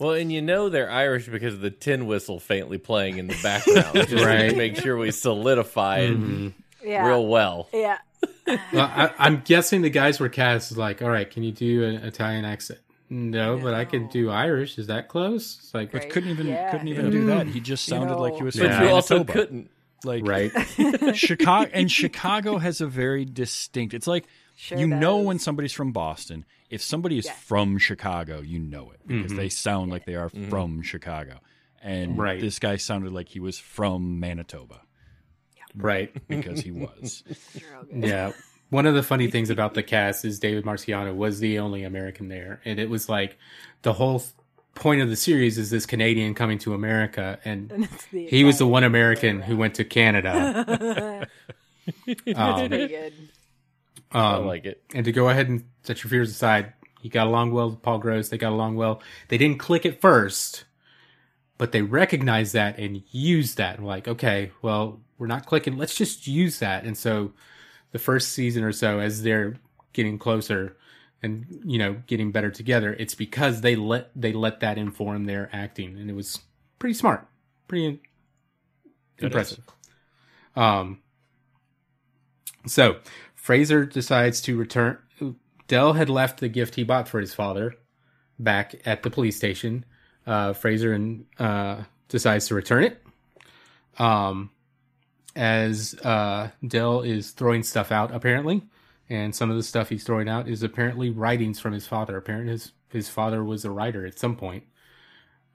[0.00, 3.38] Well, and you know they're Irish because of the tin whistle faintly playing in the
[3.42, 3.92] background.
[4.08, 4.48] Just Right.
[4.50, 6.52] to make sure we solidify it Mhm.
[6.82, 7.68] yeah, real well.
[7.72, 7.98] yeah.
[8.46, 11.96] well, I, I'm guessing the guys were cast like, all right, can you do an
[11.96, 12.80] Italian accent?
[13.10, 14.78] No, but I could do Irish.
[14.78, 15.58] Is that close?
[15.60, 16.10] It's like, Great.
[16.10, 16.70] couldn't even Yeah.
[16.70, 17.46] couldn't even do that.
[17.46, 18.62] He just sounded like he was No.
[18.62, 18.88] from But Yeah.
[18.88, 19.32] you also Manitoba.
[19.32, 19.70] couldn't.
[20.04, 20.52] like right?
[21.16, 23.94] Chicago and Chicago has a very distinct.
[23.94, 26.44] It's like Sure you know when somebody's from Boston.
[26.70, 27.32] If somebody is Yeah.
[27.34, 29.36] from Chicago, you know it because Mhm.
[29.36, 31.40] they sound like they are from Chicago.
[31.82, 32.40] And Right.
[32.40, 34.80] this guy sounded like he was from Manitoba
[35.74, 36.10] right.
[36.28, 37.22] because he was.
[37.54, 38.04] You're all good.
[38.04, 38.32] Yeah.
[38.74, 42.26] One of the funny things about the cast is David Marciano was the only American
[42.26, 43.38] there, and it was like
[43.82, 44.20] the whole
[44.74, 48.42] point of the series is this Canadian coming to America, and And it's the he
[48.42, 51.28] was the one American who went to Canada.
[52.34, 53.12] Um, Pretty good.
[54.10, 54.82] I um, like it.
[54.94, 57.98] and to go ahead and set your fears aside, he got along well with Paul
[57.98, 58.30] Gross.
[58.30, 59.02] They got along well.
[59.28, 60.64] They didn't click at first,
[61.58, 63.76] but they recognized that and used that.
[63.76, 65.76] And like, okay, well, we're not clicking.
[65.76, 66.84] Let's just use that.
[66.84, 67.34] And so,
[67.94, 69.54] the first season or so, as they're
[69.92, 70.76] getting closer
[71.22, 75.48] and you know getting better together, it's because they let they let that inform their
[75.52, 76.40] acting, and it was
[76.80, 77.26] pretty smart,
[77.68, 78.02] pretty
[79.18, 79.60] impressive.
[80.56, 81.02] Um.
[82.66, 82.96] So
[83.36, 84.98] Fraser decides to return.
[85.68, 87.76] Dell had left the gift he bought for his father
[88.40, 89.84] back at the police station.
[90.26, 93.00] Uh, Fraser and uh, decides to return it.
[93.98, 94.50] Um,
[95.36, 98.62] as uh, Dell is throwing stuff out, apparently,
[99.08, 102.16] and some of the stuff he's throwing out is apparently writings from his father.
[102.16, 104.64] Apparently, his his father was a writer at some point,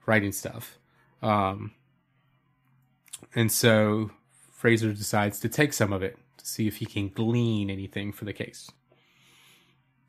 [0.05, 0.77] writing stuff.
[1.21, 1.71] Um,
[3.33, 4.11] and so
[4.51, 8.25] Fraser decides to take some of it to see if he can glean anything for
[8.25, 8.69] the case.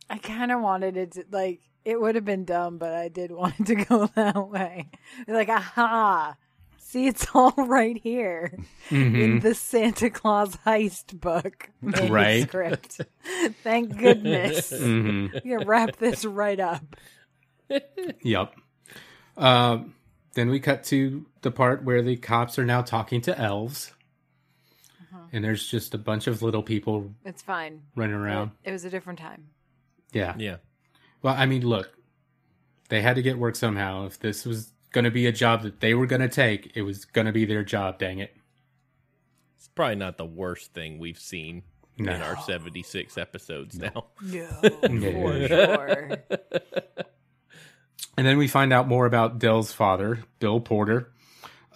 [0.09, 3.31] I kind of wanted it to, like, it would have been dumb, but I did
[3.33, 4.89] want it to go that way.
[5.29, 6.37] Like, aha.
[6.91, 8.53] See, it's all right here
[8.91, 12.11] in the Santa Claus heist book Right.
[12.11, 13.01] manuscript.
[13.63, 14.73] Thank goodness.
[14.73, 15.37] Mm-hmm.
[15.49, 16.83] You're gonna wrap this right up.
[18.25, 18.55] Yep.
[19.37, 19.95] Um,
[20.35, 23.93] then we cut to the part where the cops are now talking to elves,
[25.33, 27.83] and there's just a bunch of little people It's fine.
[27.95, 28.51] running around.
[28.65, 29.47] It, it was a different time.
[30.13, 30.35] Yeah.
[30.37, 30.57] Yeah.
[31.23, 31.97] Well, I mean, look,
[32.89, 34.07] they had to get work somehow.
[34.07, 36.83] If this was going to be a job that they were going to take, it
[36.83, 37.99] was going to be their job.
[37.99, 38.35] Dang it.
[39.57, 41.63] It's probably not the worst thing we've seen
[41.99, 42.13] No.
[42.15, 44.07] in our 76 episodes now.
[44.23, 44.47] No,
[44.83, 46.17] for sure.
[48.17, 51.11] And then we find out more about Dell's father, Bill Porter.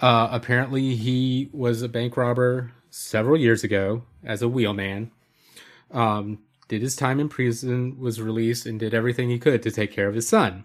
[0.00, 5.11] Uh, apparently, he was a bank robber several years ago as a wheelman.
[5.90, 9.92] Um, did his time in prison, was released, and did everything he could to take
[9.92, 10.64] care of his son.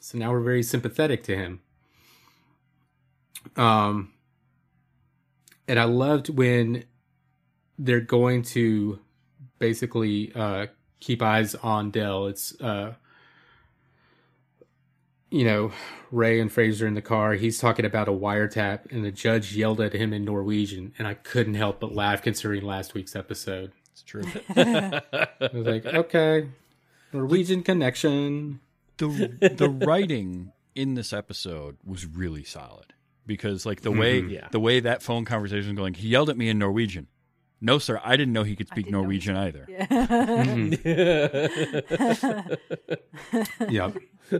[0.00, 1.60] So now we're very sympathetic to him.
[3.56, 4.12] Um,
[5.68, 6.84] and I loved when
[7.78, 8.98] they're going to
[9.58, 10.66] basically uh,
[11.00, 12.26] keep eyes on Dell.
[12.26, 12.94] It's uh,
[15.30, 15.70] you know,
[16.10, 17.34] Ray and Fraser in the car.
[17.34, 21.14] He's talking about a wiretap, and the judge yelled at him in Norwegian, and I
[21.14, 23.72] couldn't help but laugh considering last week's episode.
[23.92, 24.24] It's true.
[24.56, 25.00] I
[25.52, 26.48] was like, okay,
[27.12, 28.60] Norwegian connection.
[28.98, 32.92] the the writing in this episode was really solid
[33.26, 34.48] because like the way Yeah.
[34.50, 37.06] the way that phone conversation was going, he yelled at me in Norwegian.
[37.62, 39.66] No, sir, I didn't know he could speak didn't know he Norwegian either.
[43.68, 43.96] Yep.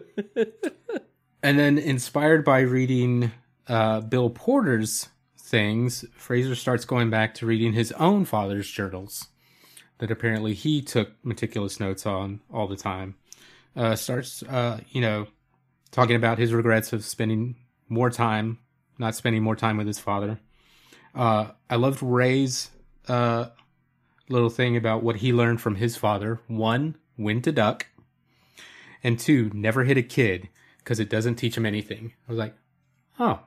[1.42, 3.32] and then, inspired by reading
[3.68, 9.28] uh, Bill Porter's things, Fraser starts going back to reading his own father's journals
[9.98, 13.16] that apparently he took meticulous notes on all the time.
[13.76, 15.26] Uh, starts, uh, you know,
[15.90, 17.54] talking about his regrets of spending
[17.88, 18.58] more time,
[19.00, 20.38] not spending more time with his father.
[21.14, 22.70] Uh, I loved Ray's
[23.08, 23.46] uh,
[24.28, 26.38] little thing about what he learned from his father.
[26.46, 27.86] One, when to duck
[29.02, 32.12] and two, never hit a kid because it doesn't teach him anything.
[32.28, 32.54] I was like,
[33.18, 33.40] oh,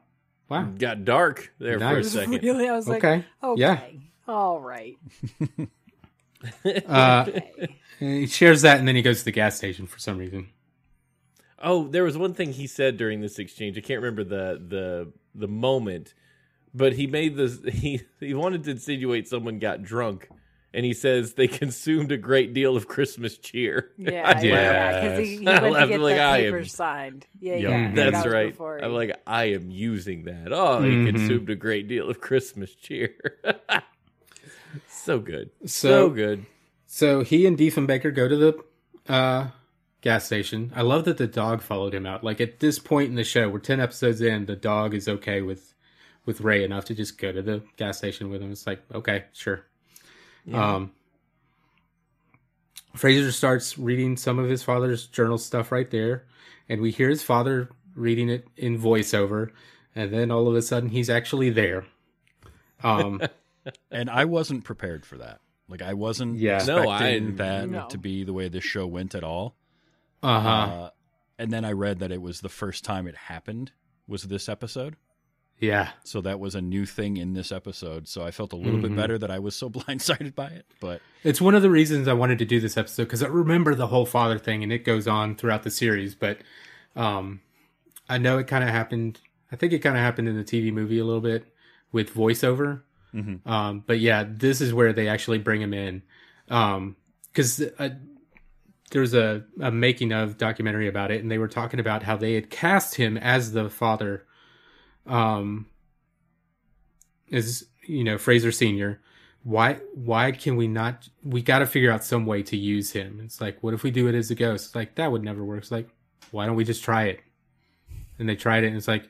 [0.49, 2.39] wow, Got dark there for a second.
[2.43, 3.79] really, I was like, okay, okay, yeah.
[4.27, 4.97] all right.
[6.85, 7.77] Uh, Okay.
[7.99, 10.49] he shares that, and then he goes to the gas station for some reason.
[11.65, 13.77] Oh, there was one thing he said during this exchange.
[13.77, 16.13] I can't remember the the the moment,
[16.73, 17.59] but he made this.
[17.71, 20.27] He he wanted to insinuate someone got drunk,
[20.73, 23.91] and he says they consumed a great deal of Christmas cheer.
[23.97, 27.25] Yeah, yeah, because he, he I went to get like, the I am- signed.
[27.39, 28.51] Yeah, Yeah, yeah, That's that right.
[28.51, 30.51] before he- I'm like, I am using that.
[30.51, 31.05] Oh, he Mhm.
[31.07, 33.15] consumed a great deal of Christmas cheer.
[34.87, 36.45] so good, so, So- good.
[36.85, 38.63] So he and Diefenbaker go to the
[39.11, 39.47] uh,
[40.03, 40.71] gas station.
[40.75, 42.23] I love that the dog followed him out.
[42.23, 45.41] Like at this point in the show, we're ten episodes in, the dog is okay
[45.41, 45.73] with
[46.25, 48.51] with Ray enough to just go to the gas station with him.
[48.51, 49.65] It's like, okay, sure.
[50.53, 50.91] Um,
[52.95, 56.25] Fraser starts reading some of his father's journal stuff right there,
[56.69, 59.49] and we hear his father reading it in voiceover,
[59.95, 61.85] and then all of a sudden he's actually there.
[62.83, 63.21] Um,
[63.89, 65.39] And I wasn't prepared for that.
[65.69, 66.57] Like I wasn't Yeah.
[66.57, 67.87] expecting No, I- that No.
[67.87, 69.55] to be the way this show went at all.
[70.23, 70.49] Uh-huh.
[70.49, 70.89] Uh,
[71.39, 73.71] and then I read that it was the first time it happened
[74.07, 74.95] was this episode.
[75.59, 75.91] Yeah.
[76.03, 78.07] So that was a new thing in this episode.
[78.07, 78.83] So I felt a little Mhm.
[78.83, 80.65] bit better that I was so blindsided by it.
[80.81, 83.73] But It's one of the reasons I wanted to do this episode because I remember
[83.75, 86.15] the whole father thing and it goes on throughout the series.
[86.15, 86.39] But
[86.95, 87.41] um,
[88.09, 89.21] I know it kind of happened.
[89.51, 91.45] I think it kind of happened in the TV movie a little bit
[91.91, 92.81] with voiceover.
[93.13, 93.45] Mhm.
[93.47, 96.01] Um, but yeah, this is where they actually bring him in.
[96.49, 96.95] Um,
[98.93, 102.17] uh, there's a, a making of documentary about it and they were talking about how
[102.17, 104.25] they had cast him as the father,
[105.05, 105.65] um,
[107.31, 109.01] as, you know, Fraser Senior.
[109.43, 113.19] Why, why can we not, we got to figure out some way to use him.
[113.23, 114.67] It's like, what if we do it as a ghost?
[114.67, 115.59] It's like, that would never work.
[115.63, 115.89] It's like,
[116.31, 117.19] why don't we just try it?
[118.19, 119.09] And they tried it and it's like,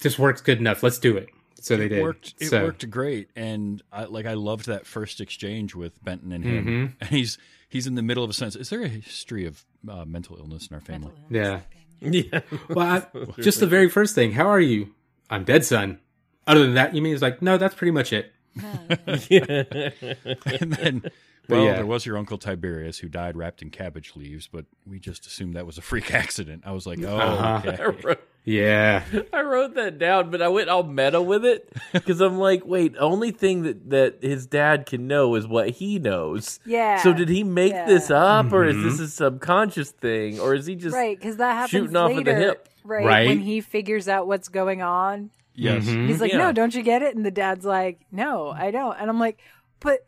[0.00, 0.82] this works good enough.
[0.82, 1.28] Let's do it.
[1.62, 2.02] So they it did.
[2.02, 2.34] worked.
[2.40, 6.44] It so, worked great, and I, like I loved that first exchange with Benton and
[6.44, 6.66] him.
[6.66, 6.92] Mhm.
[7.00, 7.38] And he's
[7.72, 8.56] he's in the middle of a sentence.
[8.56, 11.12] Is there a history of uh, mental illness in our family?
[11.30, 11.60] Yeah.
[12.00, 12.40] Yeah.
[12.68, 13.06] Well, I,
[13.40, 14.32] just the very first thing.
[14.32, 14.94] How are you?
[15.30, 15.98] I'm dead, son.
[16.46, 18.32] Other than that, you mean it's like, no, that's pretty much it.
[18.60, 21.10] and then,
[21.48, 21.74] well, yeah.
[21.74, 25.54] there was your uncle Tiberius who died wrapped in cabbage leaves, but we just assumed
[25.56, 26.62] that was a freak accident.
[26.66, 27.60] I was like, oh, Uh-huh.
[27.64, 28.06] I okay.
[28.08, 29.04] wrote, Yeah.
[29.32, 32.94] I wrote that down, but I went all meta with it because I'm like, wait,
[32.98, 36.58] only thing that, that his dad can know is what he knows.
[36.66, 37.00] Yeah.
[37.02, 37.86] So did he make Yeah.
[37.86, 41.16] this up, or is this a subconscious thing, or is he just right?
[41.16, 42.68] Because that happens shooting off later, at the hip?
[42.84, 43.04] right?
[43.06, 43.28] Right.
[43.28, 45.84] When he figures out what's going on, Yes.
[45.84, 46.08] Mhm.
[46.08, 46.38] he's like, Yeah.
[46.38, 49.38] "No, don't you get it?" And the dad's like, "No, I don't." And I'm like,
[49.80, 50.04] "But,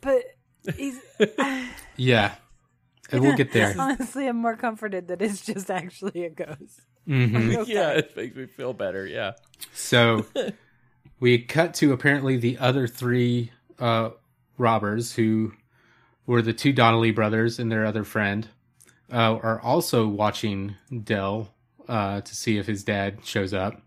[0.00, 0.35] but he's."
[1.96, 2.34] Yeah.
[3.10, 3.74] And we'll get there.
[3.78, 6.80] Honestly, I'm more comforted that it's just actually a ghost.
[7.06, 7.72] hmm Okay.
[7.72, 9.06] Yeah, it makes me feel better.
[9.06, 9.32] Yeah.
[9.72, 10.26] So
[11.20, 14.10] we cut to apparently the other three uh,
[14.58, 15.52] robbers who
[16.26, 18.48] were the two Donnelly brothers and their other friend
[19.12, 20.74] uh, are also watching
[21.04, 21.54] Dell
[21.88, 23.80] uh, to see if his dad shows up.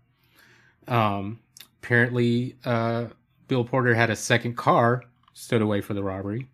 [0.88, 1.40] Um,
[1.82, 3.06] apparently, uh,
[3.46, 5.02] Bill Porter had a second car
[5.34, 6.48] stowed away for the robbery.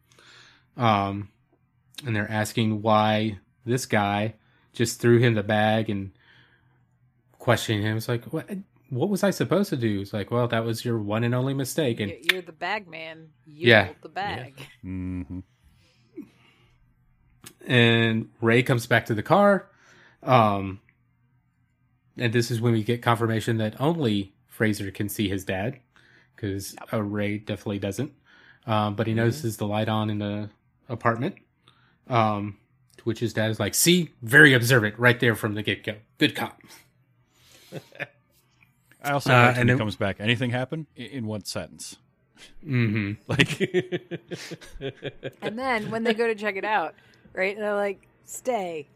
[0.77, 1.31] Um,
[2.05, 4.35] and they're asking why this guy
[4.73, 6.11] just threw him the bag and
[7.39, 7.97] questioning him.
[7.97, 8.49] It's like, what?
[8.89, 10.01] What was I supposed to do?
[10.01, 11.99] It's like, well, that was your one and only mistake.
[11.99, 13.31] And You're- You're the bag man.
[13.45, 13.89] You Yeah.
[14.01, 14.55] the bag.
[14.83, 15.41] hmm
[17.67, 19.69] and Ray comes back to the car.
[20.23, 20.81] Um,
[22.17, 25.81] and this is when we get confirmation that only Fraser can see his dad
[26.35, 28.13] because uh, Ray definitely doesn't.
[28.67, 30.49] Um, but he notices the light on in the
[30.89, 31.37] apartment.
[32.09, 32.59] Um,
[32.99, 35.97] to which his dad is like, "See, very observant, right there from the get go.
[36.19, 36.61] Good cop."
[39.03, 40.17] I also Uh, and he then- comes back.
[40.21, 41.97] Anything happen in, in one sentence?
[42.67, 43.13] Mm-hmm.
[43.29, 43.61] Like,
[45.43, 46.95] And then when they go to check it out,
[47.33, 47.57] right?
[47.57, 48.89] They're like, "Stay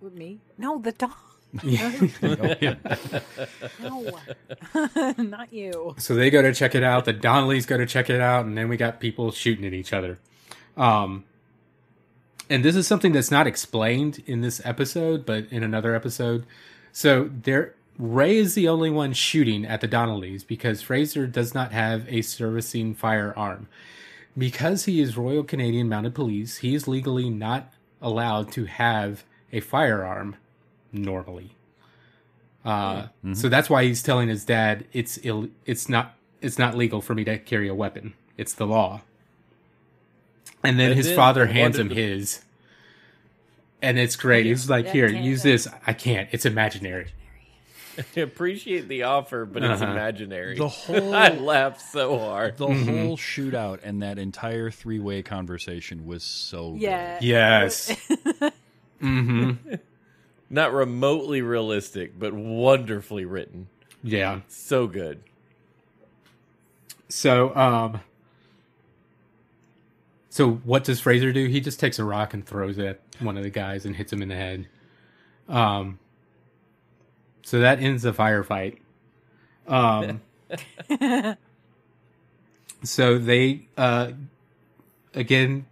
[0.00, 1.12] with me." No, the dog.
[1.62, 1.90] yeah.
[3.80, 4.10] No,
[5.18, 5.94] not you.
[5.98, 7.04] So they go to check it out.
[7.06, 9.92] The Donnellys go to check it out, and then we got people shooting at each
[9.92, 10.18] other.
[10.76, 11.24] Um,
[12.48, 16.46] and this is something that's not explained in this episode, but in another episode.
[16.92, 21.72] So there, Ray is the only one shooting at the Donnellys because Fraser does not
[21.72, 23.68] have a servicing firearm.
[24.38, 29.60] Because he is Royal Canadian Mounted Police, he is legally not allowed to have a
[29.60, 30.36] firearm
[30.92, 31.52] normally.
[32.64, 37.00] Uh, So that's why he's telling his dad it's Ill- it's not it's not legal
[37.00, 38.12] for me to carry a weapon.
[38.36, 39.00] It's the law.
[40.62, 42.42] And then And his then father hands him wanted his,
[43.82, 44.46] and it's great.
[44.46, 46.28] He's like, "Here, use this." I can't.
[46.32, 47.08] It's imaginary.
[48.16, 49.92] Appreciate the offer, but it's Uh-huh.
[49.92, 50.56] imaginary.
[50.58, 52.56] The whole I laughed so hard.
[52.58, 56.82] the whole shootout and that entire three way conversation was so good.
[56.82, 57.18] Yeah.
[57.22, 57.88] Yes.
[59.02, 59.74] mm-hmm.
[60.50, 63.68] Not remotely realistic, but wonderfully written.
[64.02, 64.40] Yeah.
[64.48, 65.20] So good.
[67.08, 68.00] So, um,
[70.36, 71.46] so what does Fraser do?
[71.46, 74.12] He just takes a rock and throws it at one of the guys and hits
[74.12, 74.68] him in the head.
[75.48, 75.98] Um,
[77.42, 78.76] so that ends the firefight.
[79.66, 80.20] Um,
[82.84, 84.12] so they, uh,
[85.14, 85.64] again,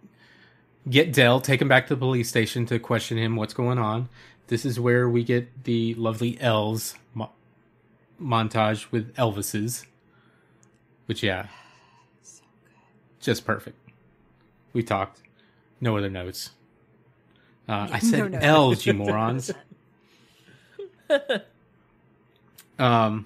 [0.89, 4.09] get Dell, take him back to the police station to question him what's going on.
[4.47, 7.33] This is where we get the lovely elves mo-
[8.19, 9.85] montage with Elvises.
[11.05, 11.49] Which yeah,
[13.19, 13.84] just perfect.
[14.75, 15.21] We talked.
[15.79, 16.51] No other notes.
[17.67, 18.45] Uh, I said notes.
[18.45, 19.51] elves, you morons.
[22.77, 23.25] um,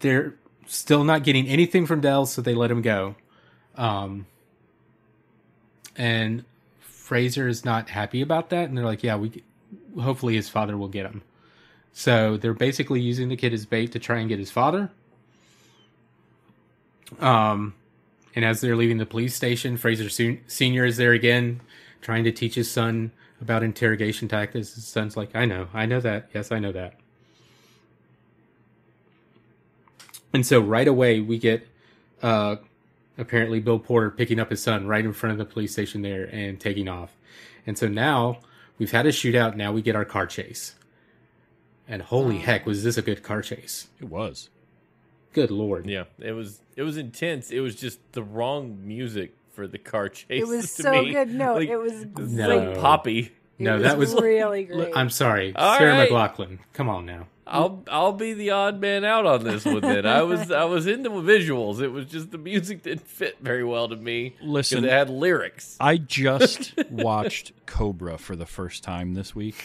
[0.00, 0.34] they're
[0.66, 3.14] still not getting anything from Dell, so they let him go.
[3.76, 4.26] Um,
[5.96, 6.44] and
[6.80, 9.44] Fraser is not happy about that, and they're like, "Yeah, we
[10.00, 11.22] hopefully his father will get him."
[11.92, 14.90] So they're basically using the kid as bait to try and get his father.
[17.20, 17.74] Um,
[18.34, 20.08] and as they're leaving the police station, Fraser
[20.46, 21.60] Senior is there again,
[22.00, 24.74] trying to teach his son about interrogation tactics.
[24.74, 26.30] His son's like, I know, I know that.
[26.32, 26.94] Yes, I know that.
[30.32, 31.68] And so right away we get
[32.22, 32.56] uh,
[33.18, 36.24] apparently Bill Porter picking up his son right in front of the police station there
[36.32, 37.14] and taking off.
[37.66, 38.38] And so now
[38.78, 39.56] we've had a shootout.
[39.56, 40.74] Now we get our car chase.
[41.86, 43.88] And holy heck, was this a good car chase?
[44.00, 44.48] It was.
[45.32, 45.86] Good lord.
[45.86, 47.50] Yeah, it was it was intense.
[47.50, 50.26] It was just the wrong music for the car chase.
[50.42, 51.12] It was to so me.
[51.12, 51.28] good.
[51.34, 52.64] No, Like, it was No.
[52.66, 52.78] great.
[52.78, 53.18] poppy.
[53.18, 54.92] It No, that was really great.
[54.96, 56.10] I'm sorry, All Sarah right.
[56.10, 56.58] McLachlan.
[56.72, 57.26] Come on now.
[57.46, 59.80] I'll I'll be the odd man out on this one.
[59.80, 61.80] Then I was I was into visuals.
[61.80, 64.36] It was just the music didn't fit very well to me.
[64.40, 64.84] Listen.
[64.84, 65.76] it had lyrics.
[65.80, 69.56] I just watched Cobra for the first time this week,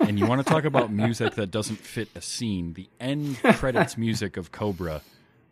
[0.00, 2.74] and you want to talk about music that doesn't fit a scene?
[2.74, 5.02] The end credits music of Cobra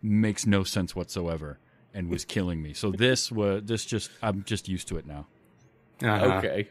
[0.03, 1.59] makes no sense whatsoever,
[1.95, 2.74] and was killing me.
[2.74, 5.26] So this was this just I'm just used to it now.
[6.03, 6.39] Uh-huh.
[6.39, 6.68] Okay.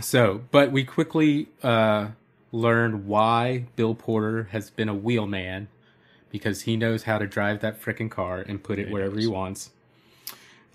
[0.00, 2.08] So, but we quickly uh,
[2.52, 5.68] learned why Bill Porter has been a wheelman
[6.30, 9.26] because he knows how to drive that frickin' car and put it he wherever he
[9.26, 9.70] wants.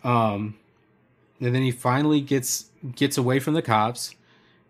[0.03, 0.55] Um,
[1.39, 4.15] and then he finally gets gets away from the cops,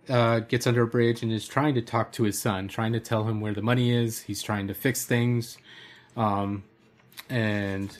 [0.09, 2.99] uh, gets under a bridge, and is trying to talk to his son, trying to
[2.99, 4.21] tell him where the money is.
[4.21, 5.57] He's trying to fix things,
[6.15, 6.63] um,
[7.29, 7.95] and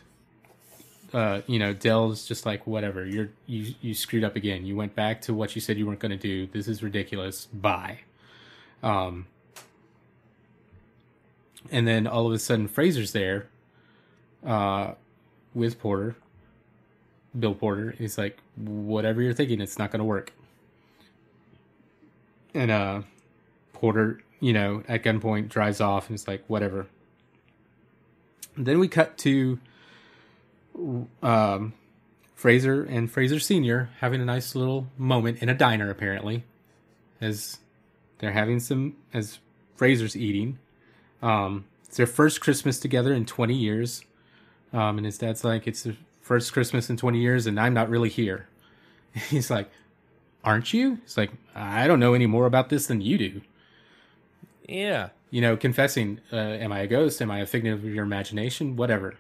[1.14, 4.66] uh, you know, Dell's just like, whatever, you're you you screwed up again.
[4.66, 6.48] You went back to what you said you weren't going to do.
[6.48, 7.46] This is ridiculous.
[7.48, 8.00] Bye.
[8.86, 9.26] Um,
[11.72, 13.48] and then all of a sudden, Fraser's there,
[14.46, 14.94] uh,
[15.56, 16.16] with Porter,
[17.38, 17.96] Bill Porter.
[17.98, 20.32] He's like, whatever you're thinking, it's not going to work.
[22.54, 23.02] And uh,
[23.74, 26.86] Porter, you know, at gunpoint drives off and is like, whatever.
[28.56, 29.60] then we cut to
[31.24, 31.74] um,
[32.36, 36.44] Fraser and Fraser Senior having a nice little moment in a diner, apparently,
[37.20, 37.58] as
[38.20, 39.40] they're having some as
[39.76, 40.60] Fraser's eating.
[41.22, 44.04] Um, it's their first Christmas together in 20 years,
[44.74, 47.90] um, and his dad's like, "It's the first Christmas in 20 years, and I'm not
[47.90, 48.48] really here."
[49.30, 49.70] He's like,
[50.44, 53.42] "Aren't you?" He's like, "I don't know any more about this than you do."
[54.68, 55.10] Yeah.
[55.30, 57.22] you know, confessing, uh, am I a ghost?
[57.22, 58.76] Am I a figment of your imagination?
[58.76, 59.16] Whatever.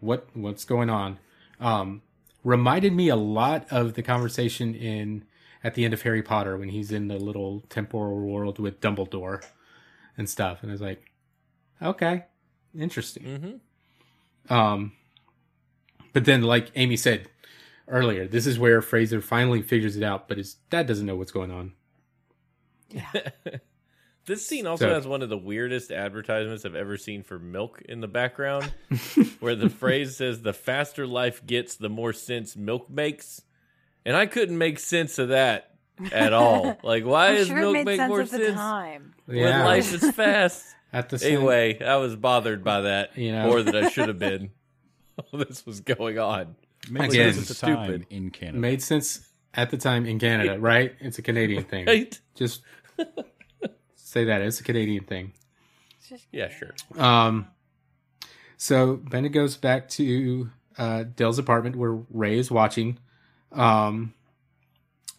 [0.00, 1.18] What what's going on?
[1.60, 2.02] Um,
[2.44, 5.24] reminded me a lot of the conversation in
[5.64, 9.44] at the end of Harry Potter when he's in the little temporal world with Dumbledore
[10.16, 10.62] and stuff.
[10.62, 11.02] And I was like,
[11.82, 12.24] okay,
[12.78, 13.22] interesting.
[14.48, 14.52] Mm-hmm.
[14.54, 14.92] Um,
[16.12, 17.28] but then, like Amy said
[17.86, 21.32] earlier, this is where Fraser finally figures it out, but his dad doesn't know what's
[21.32, 21.72] going on.
[22.90, 23.10] Yeah.
[24.26, 27.80] This scene also So- has one of the weirdest advertisements I've ever seen for milk
[27.88, 28.70] in the background,
[29.40, 33.40] where the phrase says, "The faster life gets, the more sense milk makes,"
[34.08, 35.74] and I couldn't make sense of that
[36.12, 36.78] at all.
[36.82, 39.14] Like, why I'm does sure milk it made make sense more the sense time.
[39.26, 40.64] when life is fast?
[40.92, 43.46] at the same Anyway, I was bothered by that You know.
[43.46, 44.50] more than I should have been.
[45.18, 46.56] All this was going on.
[46.90, 47.74] Made Again, sense at the stupid.
[47.76, 48.58] time in Canada.
[48.58, 50.94] made sense at the time in Canada, right?
[51.00, 51.86] It's a Canadian thing.
[51.86, 52.18] Right?
[52.36, 52.62] Just
[53.96, 55.32] say that it's a Canadian thing.
[56.32, 56.74] Yeah, sure.
[56.96, 57.48] Um,
[58.56, 62.98] so Benton goes back to uh, Dell's apartment where Ray is watching,
[63.52, 64.14] um,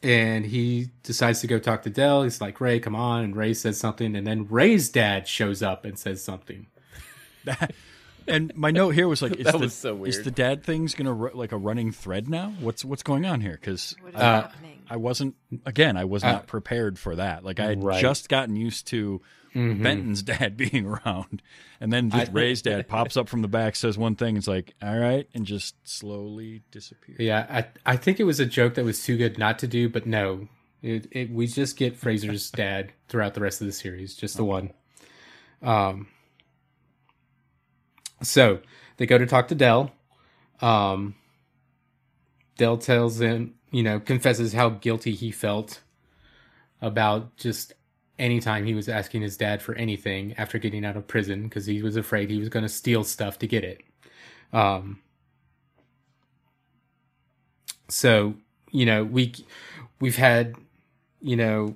[0.02, 2.24] and he decides to go talk to Dell.
[2.24, 5.84] He's like, "Ray, come on!" And Ray says something, and then Ray's dad shows up
[5.86, 6.68] and says something.
[8.28, 10.94] And my note here was like, is That the, was so Is the dad thing's
[10.94, 12.54] gonna ru- like a running thread now?
[12.60, 13.54] What's what's going on here?
[13.60, 14.52] Because what is Uh.
[14.92, 15.98] I wasn't again.
[15.98, 17.44] I was not prepared for that.
[17.44, 18.02] Like I had Right.
[18.02, 19.22] just gotten used to
[19.54, 21.42] Benton's dad being around,
[21.80, 24.74] and then just Ray's dad pops up from the back, says one thing, it's like,
[24.82, 27.20] all right, and just slowly disappears.
[27.20, 29.90] Yeah, I I think it was a joke that was too good not to do,
[29.90, 30.48] but no,
[30.82, 34.46] it, it we just get Fraser's dad throughout the rest of the series, just the
[34.46, 34.72] one.
[35.62, 36.08] Um.
[38.22, 38.60] So
[38.98, 39.92] they go to talk to Dell.
[40.62, 41.16] Um.
[42.58, 45.82] Dell tells him, you know, confesses how guilty he felt
[46.82, 47.74] about just
[48.20, 51.82] anytime he was asking his dad for anything after getting out of prison because he
[51.82, 53.82] was afraid he was going to steal stuff to get it.
[54.54, 55.00] Um.
[57.88, 58.36] So,
[58.72, 59.34] you know, we
[60.00, 60.56] we've had,
[61.22, 61.76] you know,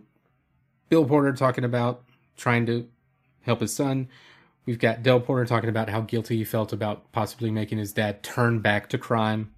[0.90, 2.04] Bill Porter talking about
[2.38, 2.88] trying to
[3.42, 4.10] help his son.
[4.66, 8.24] We've got Del Porter talking about how guilty he felt about possibly making his dad
[8.24, 9.54] turn back to crime.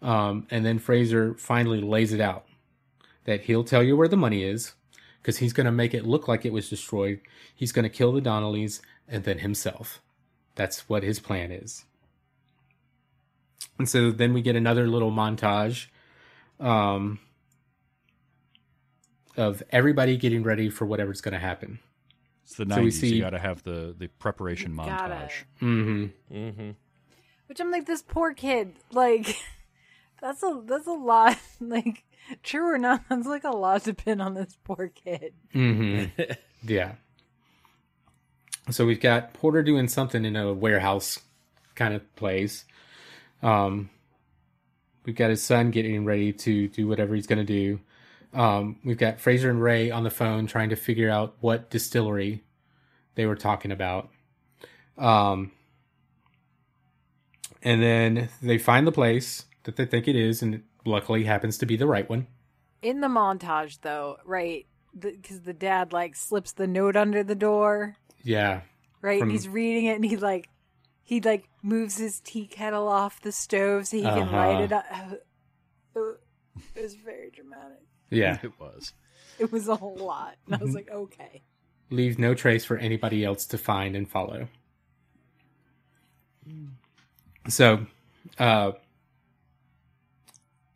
[0.00, 2.46] Um, and then Fraser finally lays it out
[3.24, 4.72] that he'll tell you where the money is
[5.22, 7.20] because he's going to make it look like it was destroyed.
[7.54, 10.00] He's going to kill the Donnellys and then himself.
[10.54, 11.84] That's what his plan is.
[13.78, 15.86] And so then we get another little montage
[16.58, 17.18] um,
[19.36, 21.78] of everybody getting ready for whatever's going to happen.
[22.44, 25.14] It's the So we see- You got to have the, the preparation Gotta.
[25.14, 25.32] montage.
[25.62, 26.34] Mm-hmm.
[26.36, 26.70] Mm-hmm.
[27.46, 29.36] Which I'm like, this poor kid, like,
[30.20, 31.36] that's a that's a lot.
[31.60, 32.04] Like,
[32.42, 35.34] true or not, that's like a lot to pin on this poor kid.
[35.54, 36.22] Mm-hmm.
[36.62, 36.92] yeah.
[38.70, 41.18] So we've got Porter doing something in a warehouse
[41.74, 42.64] kind of place.
[43.42, 43.90] Um,
[45.04, 47.80] we've got his son getting ready to do whatever he's going to do.
[48.32, 52.44] Um, we've got Fraser and Ray on the phone trying to figure out what distillery
[53.16, 54.10] they were talking about.
[54.96, 55.52] Um,
[57.62, 61.66] and then they find the place that they think it is, and luckily happens to
[61.66, 62.26] be the right one.
[62.82, 64.66] In the montage, though, right?
[64.98, 68.62] Because the, dad like slips the note under the door, Yeah.
[69.02, 69.18] right?
[69.20, 70.48] From- and he's reading it, and he like
[71.02, 74.36] he like moves his tea kettle off the stove so he can Uh-huh.
[74.36, 74.84] light it up.
[76.74, 77.82] It was very dramatic.
[78.10, 78.38] Yeah.
[78.42, 78.92] It was.
[79.38, 80.66] It was a whole lot, and I Mm-hmm.
[80.66, 81.42] was like, okay.
[81.90, 84.48] leave no trace for anybody else to find and follow.
[87.48, 87.86] So,
[88.38, 88.72] uh,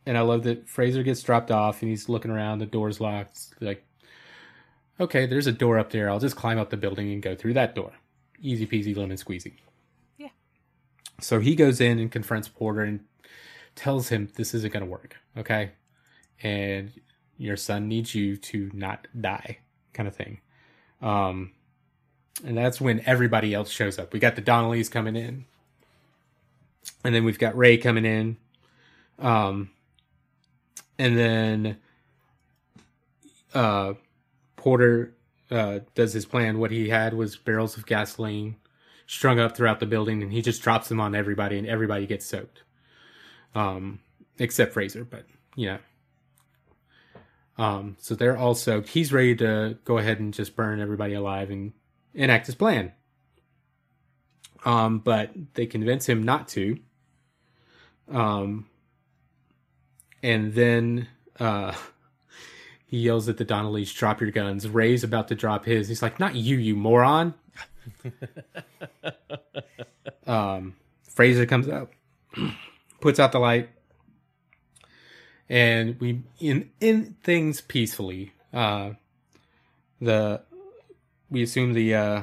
[0.05, 3.31] and I love that Fraser gets dropped off and he's looking around, the door's locked.
[3.31, 3.85] It's like,
[4.99, 6.09] okay, there's a door up there.
[6.09, 7.91] I'll just climb up the building and go through that door.
[8.41, 9.53] Easy peasy lemon squeezy.
[10.17, 10.29] Yeah.
[11.19, 12.99] So he goes in and confronts Porter and
[13.75, 15.17] tells him this isn't going to work.
[15.37, 15.71] Okay.
[16.43, 16.91] And
[17.37, 19.59] your son needs you to not die,
[19.93, 20.39] kind of thing.
[21.01, 21.51] Um,
[22.45, 24.13] and that's when everybody else shows up.
[24.13, 25.45] We got the Donnellys coming in,
[27.03, 28.37] and then we've got Ray coming in.
[29.19, 29.71] Um,
[30.97, 31.77] and then
[33.53, 33.93] uh,
[34.55, 35.15] Porter
[35.51, 36.59] uh, does his plan.
[36.59, 38.55] What he had was barrels of gasoline
[39.07, 42.25] strung up throughout the building, and he just drops them on everybody, and everybody gets
[42.25, 42.63] soaked.
[43.53, 43.99] Um,
[44.37, 45.25] except Fraser, but
[45.67, 45.79] know.
[47.57, 48.89] Um, so they're all soaked.
[48.89, 51.71] He's ready to go ahead and just burn everybody alive and
[52.13, 52.91] enact his plan.
[54.65, 56.79] Um, but they convince him not to.
[58.11, 58.67] Um,
[60.25, 61.07] and then
[61.39, 61.73] uh,
[62.87, 65.87] he yells at the Donnellys, "Drop your guns!" Ray's about to drop his.
[65.87, 67.35] He's like, "Not you, you moron!"
[70.27, 71.91] um, Fraser comes up,
[73.01, 73.69] puts out the light,
[75.47, 78.33] and we in in things peacefully.
[78.51, 78.91] Uh,
[80.01, 80.41] the
[81.29, 82.21] we assume the uh,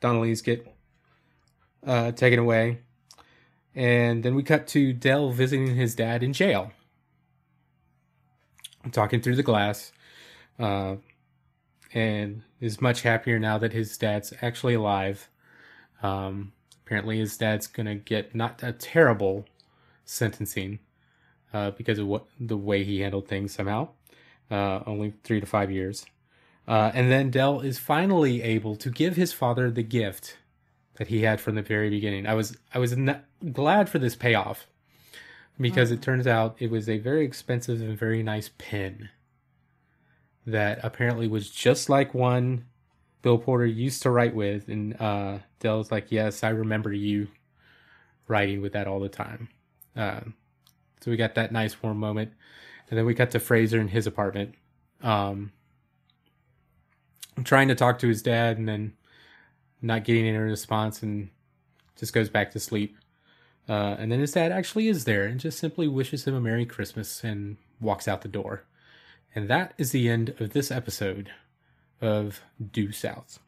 [0.00, 0.64] Donnellys get
[1.84, 2.78] uh, taken away,
[3.74, 6.70] and then we cut to Dell visiting his dad in jail,
[8.90, 9.92] talking through the glass,
[10.58, 10.96] uh,
[11.92, 15.28] and is much happier now that his dad's actually alive.
[16.02, 16.52] Um,
[16.84, 19.46] apparently, his dad's gonna get not a terrible
[20.04, 20.80] sentencing
[21.52, 23.88] uh, because of what the way he handled things somehow.
[24.50, 26.04] Uh, only three to five years.
[26.66, 30.38] Uh, and then Dell is finally able to give his father the gift
[30.96, 32.26] that he had from the very beginning.
[32.26, 33.22] I was I was n-
[33.52, 34.66] glad for this payoff
[35.60, 39.08] because it turns out it was a very expensive and very nice pen
[40.46, 42.64] that apparently was just like one
[43.22, 47.28] Bill Porter used to write with, and uh, Dell's like, "Yes, I remember you
[48.28, 49.48] writing with that all the time."
[49.96, 50.34] Um,
[51.00, 52.32] so we got that nice warm moment,
[52.90, 54.56] and then we cut to Fraser in his apartment,
[55.02, 55.52] um,
[57.44, 58.92] trying to talk to his dad, and then
[59.80, 61.30] not getting any response, and
[61.96, 62.98] just goes back to sleep.
[63.68, 66.66] Uh, and then his dad actually is there and just simply wishes him a Merry
[66.66, 68.64] Christmas and walks out the door.
[69.34, 71.30] And that is the end of this episode
[72.00, 72.40] of
[72.72, 73.38] Due South.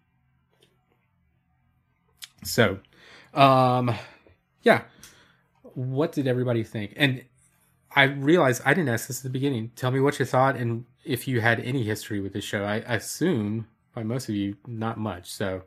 [2.45, 2.79] So,
[3.35, 3.95] um,
[4.63, 4.83] yeah,
[5.75, 6.95] what did everybody think?
[6.97, 7.23] And
[7.95, 9.71] I realized I didn't ask this at the beginning.
[9.77, 12.65] Tell me what you thought and if you had any history with this show.
[12.65, 15.31] I, I assume by most of you, not much.
[15.31, 15.63] So,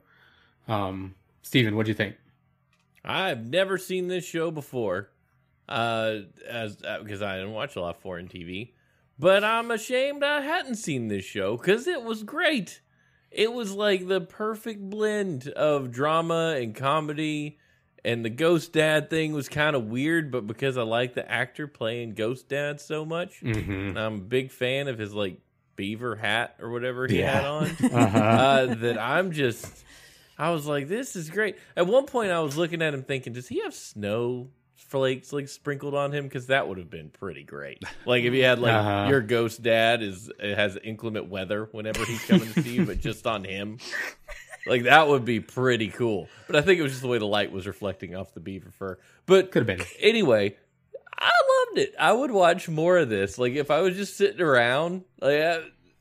[0.67, 2.15] um, Stephen, what do you think?
[3.03, 5.09] I've never seen this show before,
[5.67, 8.71] uh, as uh, because I didn't watch a lot of foreign TV.
[9.17, 12.81] But I'm ashamed I hadn't seen this show because it was great.
[13.31, 17.57] It was like the perfect blend of drama and comedy.
[18.05, 21.67] And the Ghost Dad thing was kind of weird, but because I like the actor
[21.67, 23.97] playing Ghost Dad so much, Mm-hmm.
[23.97, 25.41] I'm a big fan of his like
[25.75, 27.31] beaver hat or whatever he Yeah.
[27.35, 27.65] had on.
[27.93, 28.17] Uh-huh.
[28.17, 29.83] uh, that I'm just,
[30.39, 31.57] I was like, this is great.
[31.75, 35.47] At one point, I was looking at him thinking, does he have snow flakes like
[35.49, 36.23] sprinkled on him?
[36.23, 37.83] Because that would have been pretty great.
[38.05, 39.07] Like if you had like Uh-huh.
[39.09, 42.99] your ghost dad is it has inclement weather whenever he's coming to see you, but
[43.01, 43.77] just on him.
[44.65, 46.27] Like that would be pretty cool.
[46.47, 48.71] But I think it was just the way the light was reflecting off the beaver
[48.71, 48.97] fur.
[49.25, 49.85] But Could have been.
[49.99, 50.55] anyway,
[51.17, 51.31] I
[51.67, 51.93] loved it.
[51.99, 53.37] I would watch more of this.
[53.37, 55.59] Like if I was just sitting around, like I,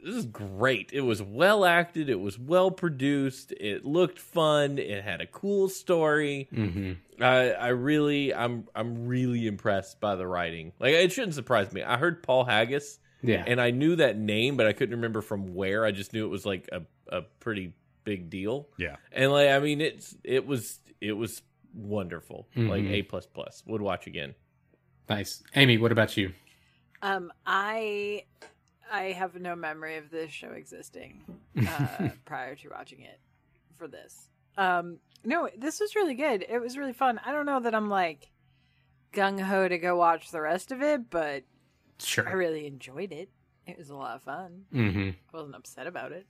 [0.09, 0.91] this is great.
[0.93, 2.09] It was well acted.
[2.09, 3.53] It was well produced.
[3.53, 4.79] It looked fun.
[4.79, 6.49] It had a cool story.
[6.53, 10.73] hmm I I really I'm I'm really impressed by the writing.
[10.81, 11.83] Like it shouldn't surprise me.
[11.83, 13.45] I heard Paul Haggis Yeah.
[13.47, 15.85] and I knew that name, but I couldn't remember from where.
[15.85, 17.73] I just knew it was like a, a pretty
[18.05, 18.69] big deal.
[18.79, 18.97] Yeah.
[19.13, 21.43] And like I mean it's it was it was
[21.75, 22.49] wonderful.
[22.57, 22.93] Like Mhm.
[22.93, 23.63] A plus plus.
[23.67, 24.35] Would watch again.
[25.09, 25.43] nice.
[25.55, 26.33] Amy, what about you?
[27.03, 28.25] Um, I
[28.91, 31.23] I have no memory of this show existing
[31.69, 33.21] uh, prior to watching it
[33.77, 34.29] for this.
[34.57, 36.45] Um, no, this was really good.
[36.49, 37.21] It was really fun.
[37.25, 38.31] I don't know that I'm like
[39.13, 41.45] gung ho to go watch the rest of it, but
[41.99, 43.29] sure, I really enjoyed it.
[43.67, 44.65] It was a lot of fun.
[44.73, 46.27] hmm I wasn't upset about it.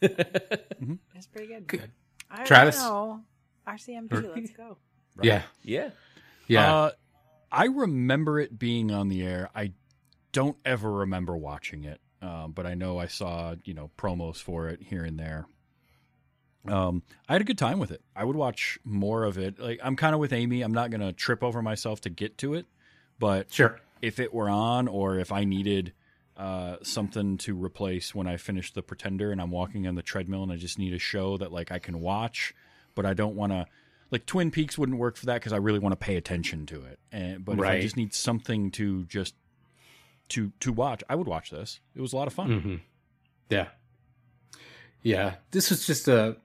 [0.00, 1.66] yeah, It was pretty good.
[1.66, 1.90] Good.
[2.30, 2.76] I Travis?
[2.76, 3.20] don't know.
[3.66, 4.78] RCMP, let's go.
[5.22, 5.42] Yeah.
[5.62, 5.90] yeah.
[6.46, 6.74] Yeah.
[6.74, 6.90] Uh,
[7.50, 9.50] I remember it being on the air.
[9.54, 9.72] I
[10.38, 14.68] don't ever remember watching it, um, but I know I saw you know promos for
[14.68, 15.48] it here and there.
[16.64, 18.02] Um, I had a good time with it.
[18.14, 19.58] I would watch more of it.
[19.58, 20.62] Like I'm kind of with Amy.
[20.62, 22.66] I'm not gonna trip over myself to get to it,
[23.18, 23.80] but sure.
[24.00, 25.92] if it were on or if I needed
[26.36, 30.44] uh, something to replace when I finish the Pretender and I'm walking on the treadmill
[30.44, 32.54] and I just need a show that like I can watch,
[32.94, 33.66] but I don't want to.
[34.12, 36.84] Like Twin Peaks wouldn't work for that because I really want to pay attention to
[36.84, 37.00] it.
[37.10, 39.34] And but if I just need something to just
[40.30, 41.80] to to watch, I would watch this.
[41.94, 42.60] It was a lot of fun.
[42.60, 42.74] hmm
[43.48, 43.68] Yeah.
[45.02, 45.34] Yeah.
[45.50, 46.36] This was just a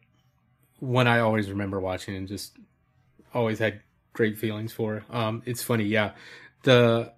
[0.79, 2.57] one I always remember watching and just
[3.33, 3.81] always had
[4.13, 5.03] great feelings for.
[5.09, 6.11] Um, it's funny, yeah.
[6.63, 7.13] The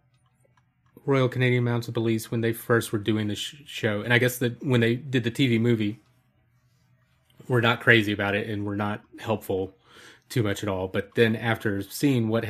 [1.05, 4.37] Royal Canadian Mounted Police when they first were doing the sh- show, and I guess
[4.39, 5.99] that when they did the TV movie,
[7.47, 9.75] were not crazy about it and were not helpful
[10.29, 10.87] too much at all.
[10.87, 12.45] But then after seeing what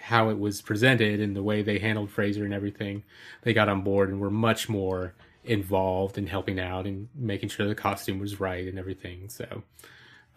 [0.00, 3.02] how it was presented and the way they handled Fraser and everything,
[3.42, 7.66] they got on board and were much more involved in helping out and making sure
[7.66, 9.28] the costume was right and everything.
[9.28, 9.62] So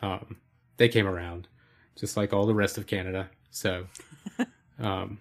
[0.01, 0.37] um,
[0.77, 1.47] they came around,
[1.95, 3.29] just like all the rest of Canada.
[3.51, 3.85] So,
[4.79, 5.19] um,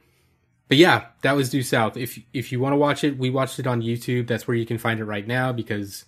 [0.68, 1.96] but yeah, that was Due South.
[1.96, 4.28] If if you want to watch it, we watched it on YouTube.
[4.28, 6.04] That's where you can find it right now because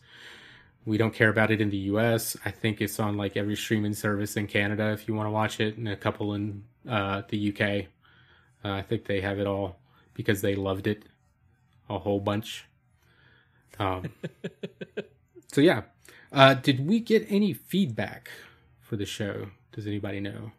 [0.84, 2.36] we don't care about it in the U.S.
[2.44, 5.58] I think it's on like every streaming service in Canada if you want to watch
[5.60, 7.88] it, and a couple in uh, the U.K.
[8.64, 9.76] Uh, I think they have it all
[10.14, 11.04] because they loved it
[11.88, 12.64] a whole bunch.
[13.78, 14.12] Um,
[15.52, 15.82] so yeah,
[16.32, 18.30] uh, did we get any feedback
[18.80, 19.48] for the show?
[19.72, 20.52] Does anybody know?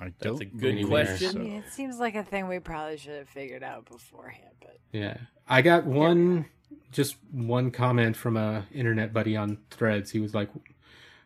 [0.00, 1.32] I That's don't a good believe question.
[1.32, 1.40] so.
[1.40, 5.16] Yeah, it seems like a thing we probably should have figured out beforehand, but Yeah,
[5.48, 6.46] I got one,
[6.92, 10.10] just one comment from a internet buddy on Threads.
[10.12, 10.50] He was like,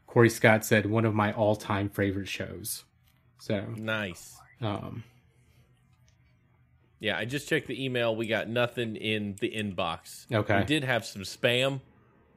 [0.07, 2.85] Corey Scott said one of my all-time favorite shows.
[3.39, 4.37] So, Nice.
[4.63, 5.05] Um,
[7.01, 8.15] Yeah, I just checked the email.
[8.15, 10.31] We got nothing in the inbox.
[10.33, 10.59] Okay.
[10.61, 11.81] We did have some spam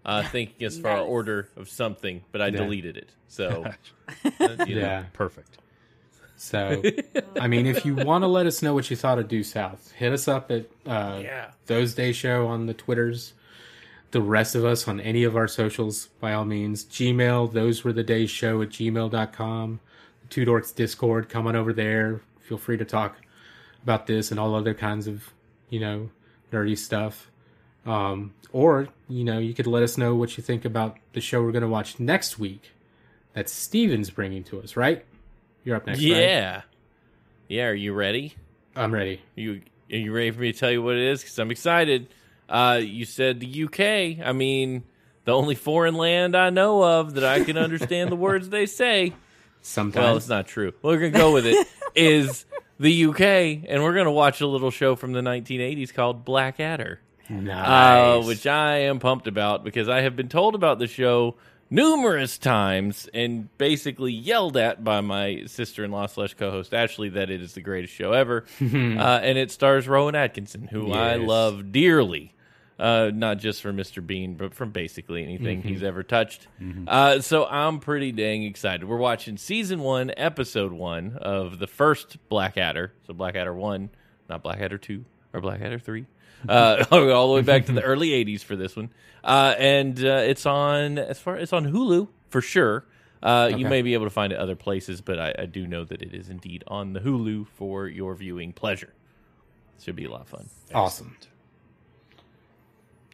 [0.03, 2.57] uh, thanking us for our order of something, but I Yeah.
[2.57, 3.09] deleted it.
[3.27, 3.65] So,
[4.23, 4.81] you know.
[4.81, 5.03] yeah.
[5.13, 5.57] Perfect.
[6.37, 6.81] So,
[7.39, 9.91] I mean, if you want to let us know what you thought of Due South,
[9.93, 11.51] hit us up at uh, Yeah.
[11.67, 13.33] Those Day Show on the Twitters.
[14.11, 16.85] The rest of us on any of our socials, by all means.
[16.85, 19.79] Gmail, those were the days show at gmail.com.
[20.29, 22.21] Two Dorks Discord, come on over there.
[22.41, 23.17] Feel free to talk
[23.83, 25.31] about this and all other kinds of,
[25.69, 26.09] you know,
[26.51, 27.29] nerdy stuff.
[27.85, 31.43] Um, or, you know, you could let us know what you think about the show
[31.43, 32.71] we're going to watch next week
[33.33, 35.05] that Stephen's bringing to us, right?
[35.63, 36.07] You're up next, right?
[36.07, 36.61] Yeah.
[37.47, 38.35] Yeah, are you ready?
[38.75, 39.21] I'm ready.
[39.35, 39.61] You
[39.91, 41.21] are you ready for me to tell you what it is?
[41.21, 42.07] Because I'm excited.
[42.49, 44.25] Uh, you said the UK.
[44.25, 44.83] I mean,
[45.25, 49.13] the only foreign land I know of that I can understand the words they say.
[49.65, 50.03] Sometimes.
[50.03, 50.73] Well, it's not true.
[50.83, 51.67] We're gonna go with it.
[51.95, 52.45] is
[52.79, 53.21] the UK,
[53.67, 56.99] and we're gonna watch a little show from the 1980s called Blackadder,
[57.29, 58.25] uh, nice.
[58.27, 61.35] which I am pumped about because I have been told about the show
[61.71, 67.53] numerous times and basically yelled at by my sister-in-law slash co-host Ashley that it is
[67.53, 72.34] the greatest show ever, uh, and it stars Rowan Atkinson, who I love dearly.
[72.77, 74.05] Uh, not just for Mr.
[74.05, 75.67] Bean, but from basically anything Mm-hmm.
[75.69, 76.47] he's ever touched.
[76.87, 78.85] Uh, so I'm pretty dang excited.
[78.85, 82.91] We're watching season one, episode one of the first Blackadder.
[83.07, 83.91] So Blackadder one,
[84.29, 86.05] not Blackadder two or Blackadder three.
[86.49, 88.91] Uh, all the way back to the early '80s for this one,
[89.23, 92.85] uh, and uh, it's on as far it's on Hulu for sure.
[93.23, 95.85] Uh, You may be able to find it other places, but I, I do know
[95.85, 98.93] that it is indeed on the Hulu for your viewing pleasure.
[99.81, 100.49] Should be a lot of fun.
[100.73, 101.17] awesome.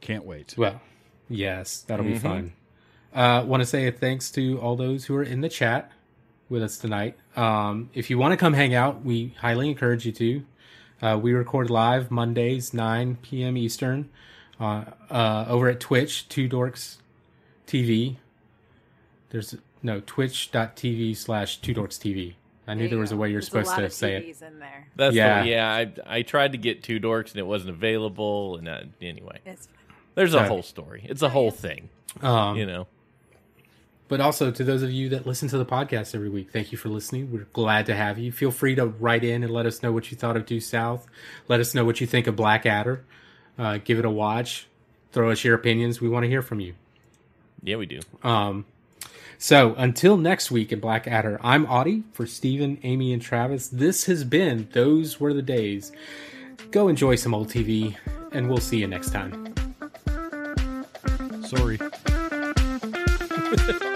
[0.01, 0.55] Can't wait.
[0.57, 0.81] Well,
[1.29, 2.19] yes, that'll be Mhm.
[2.21, 2.53] fun.
[3.13, 5.91] Uh, Want to say a thanks to all those who are in the chat
[6.49, 7.17] with us tonight.
[7.35, 10.45] Um, if you want to come hang out, we highly encourage you to.
[11.01, 13.57] Uh, we record live Mondays, 9 p.m.
[13.57, 14.09] Eastern
[14.59, 16.97] uh, uh, over at Twitch, Two Dorks
[17.67, 18.17] TV.
[19.29, 22.35] There's no twitch.tv slash Two Dorks TV.
[22.67, 24.25] I knew there was a way you're There's supposed a lot to of say it.
[24.27, 24.87] TVs in there.
[24.95, 25.43] That's Yeah.
[25.43, 25.75] yeah.
[25.77, 28.57] yeah, I I tried to get two dorks and it wasn't available.
[28.57, 29.75] And uh, anyway, It's fine.
[30.15, 31.05] There's a whole story.
[31.07, 31.89] It's a whole thing.
[32.21, 32.87] Um, You know.
[34.07, 36.77] But also to those of you that listen to the podcast every week, thank you
[36.77, 37.31] for listening.
[37.31, 38.33] We're glad to have you.
[38.33, 41.07] Feel free to write in and let us know what you thought of Due South.
[41.47, 43.05] Let us know what you think of Blackadder.
[43.57, 44.67] Uh, give it a watch.
[45.13, 46.01] Throw us your opinions.
[46.01, 46.73] We want to hear from you.
[47.63, 48.01] Yeah, we do.
[48.21, 48.65] Um,
[49.37, 53.69] so until next week in Blackadder, I'm Audie for Stephen, Amy, and Travis.
[53.69, 55.93] This has been Those Were the Days.
[56.71, 57.95] Go enjoy some old TV,
[58.33, 59.53] and we'll see you next time.
[61.51, 61.77] Sorry.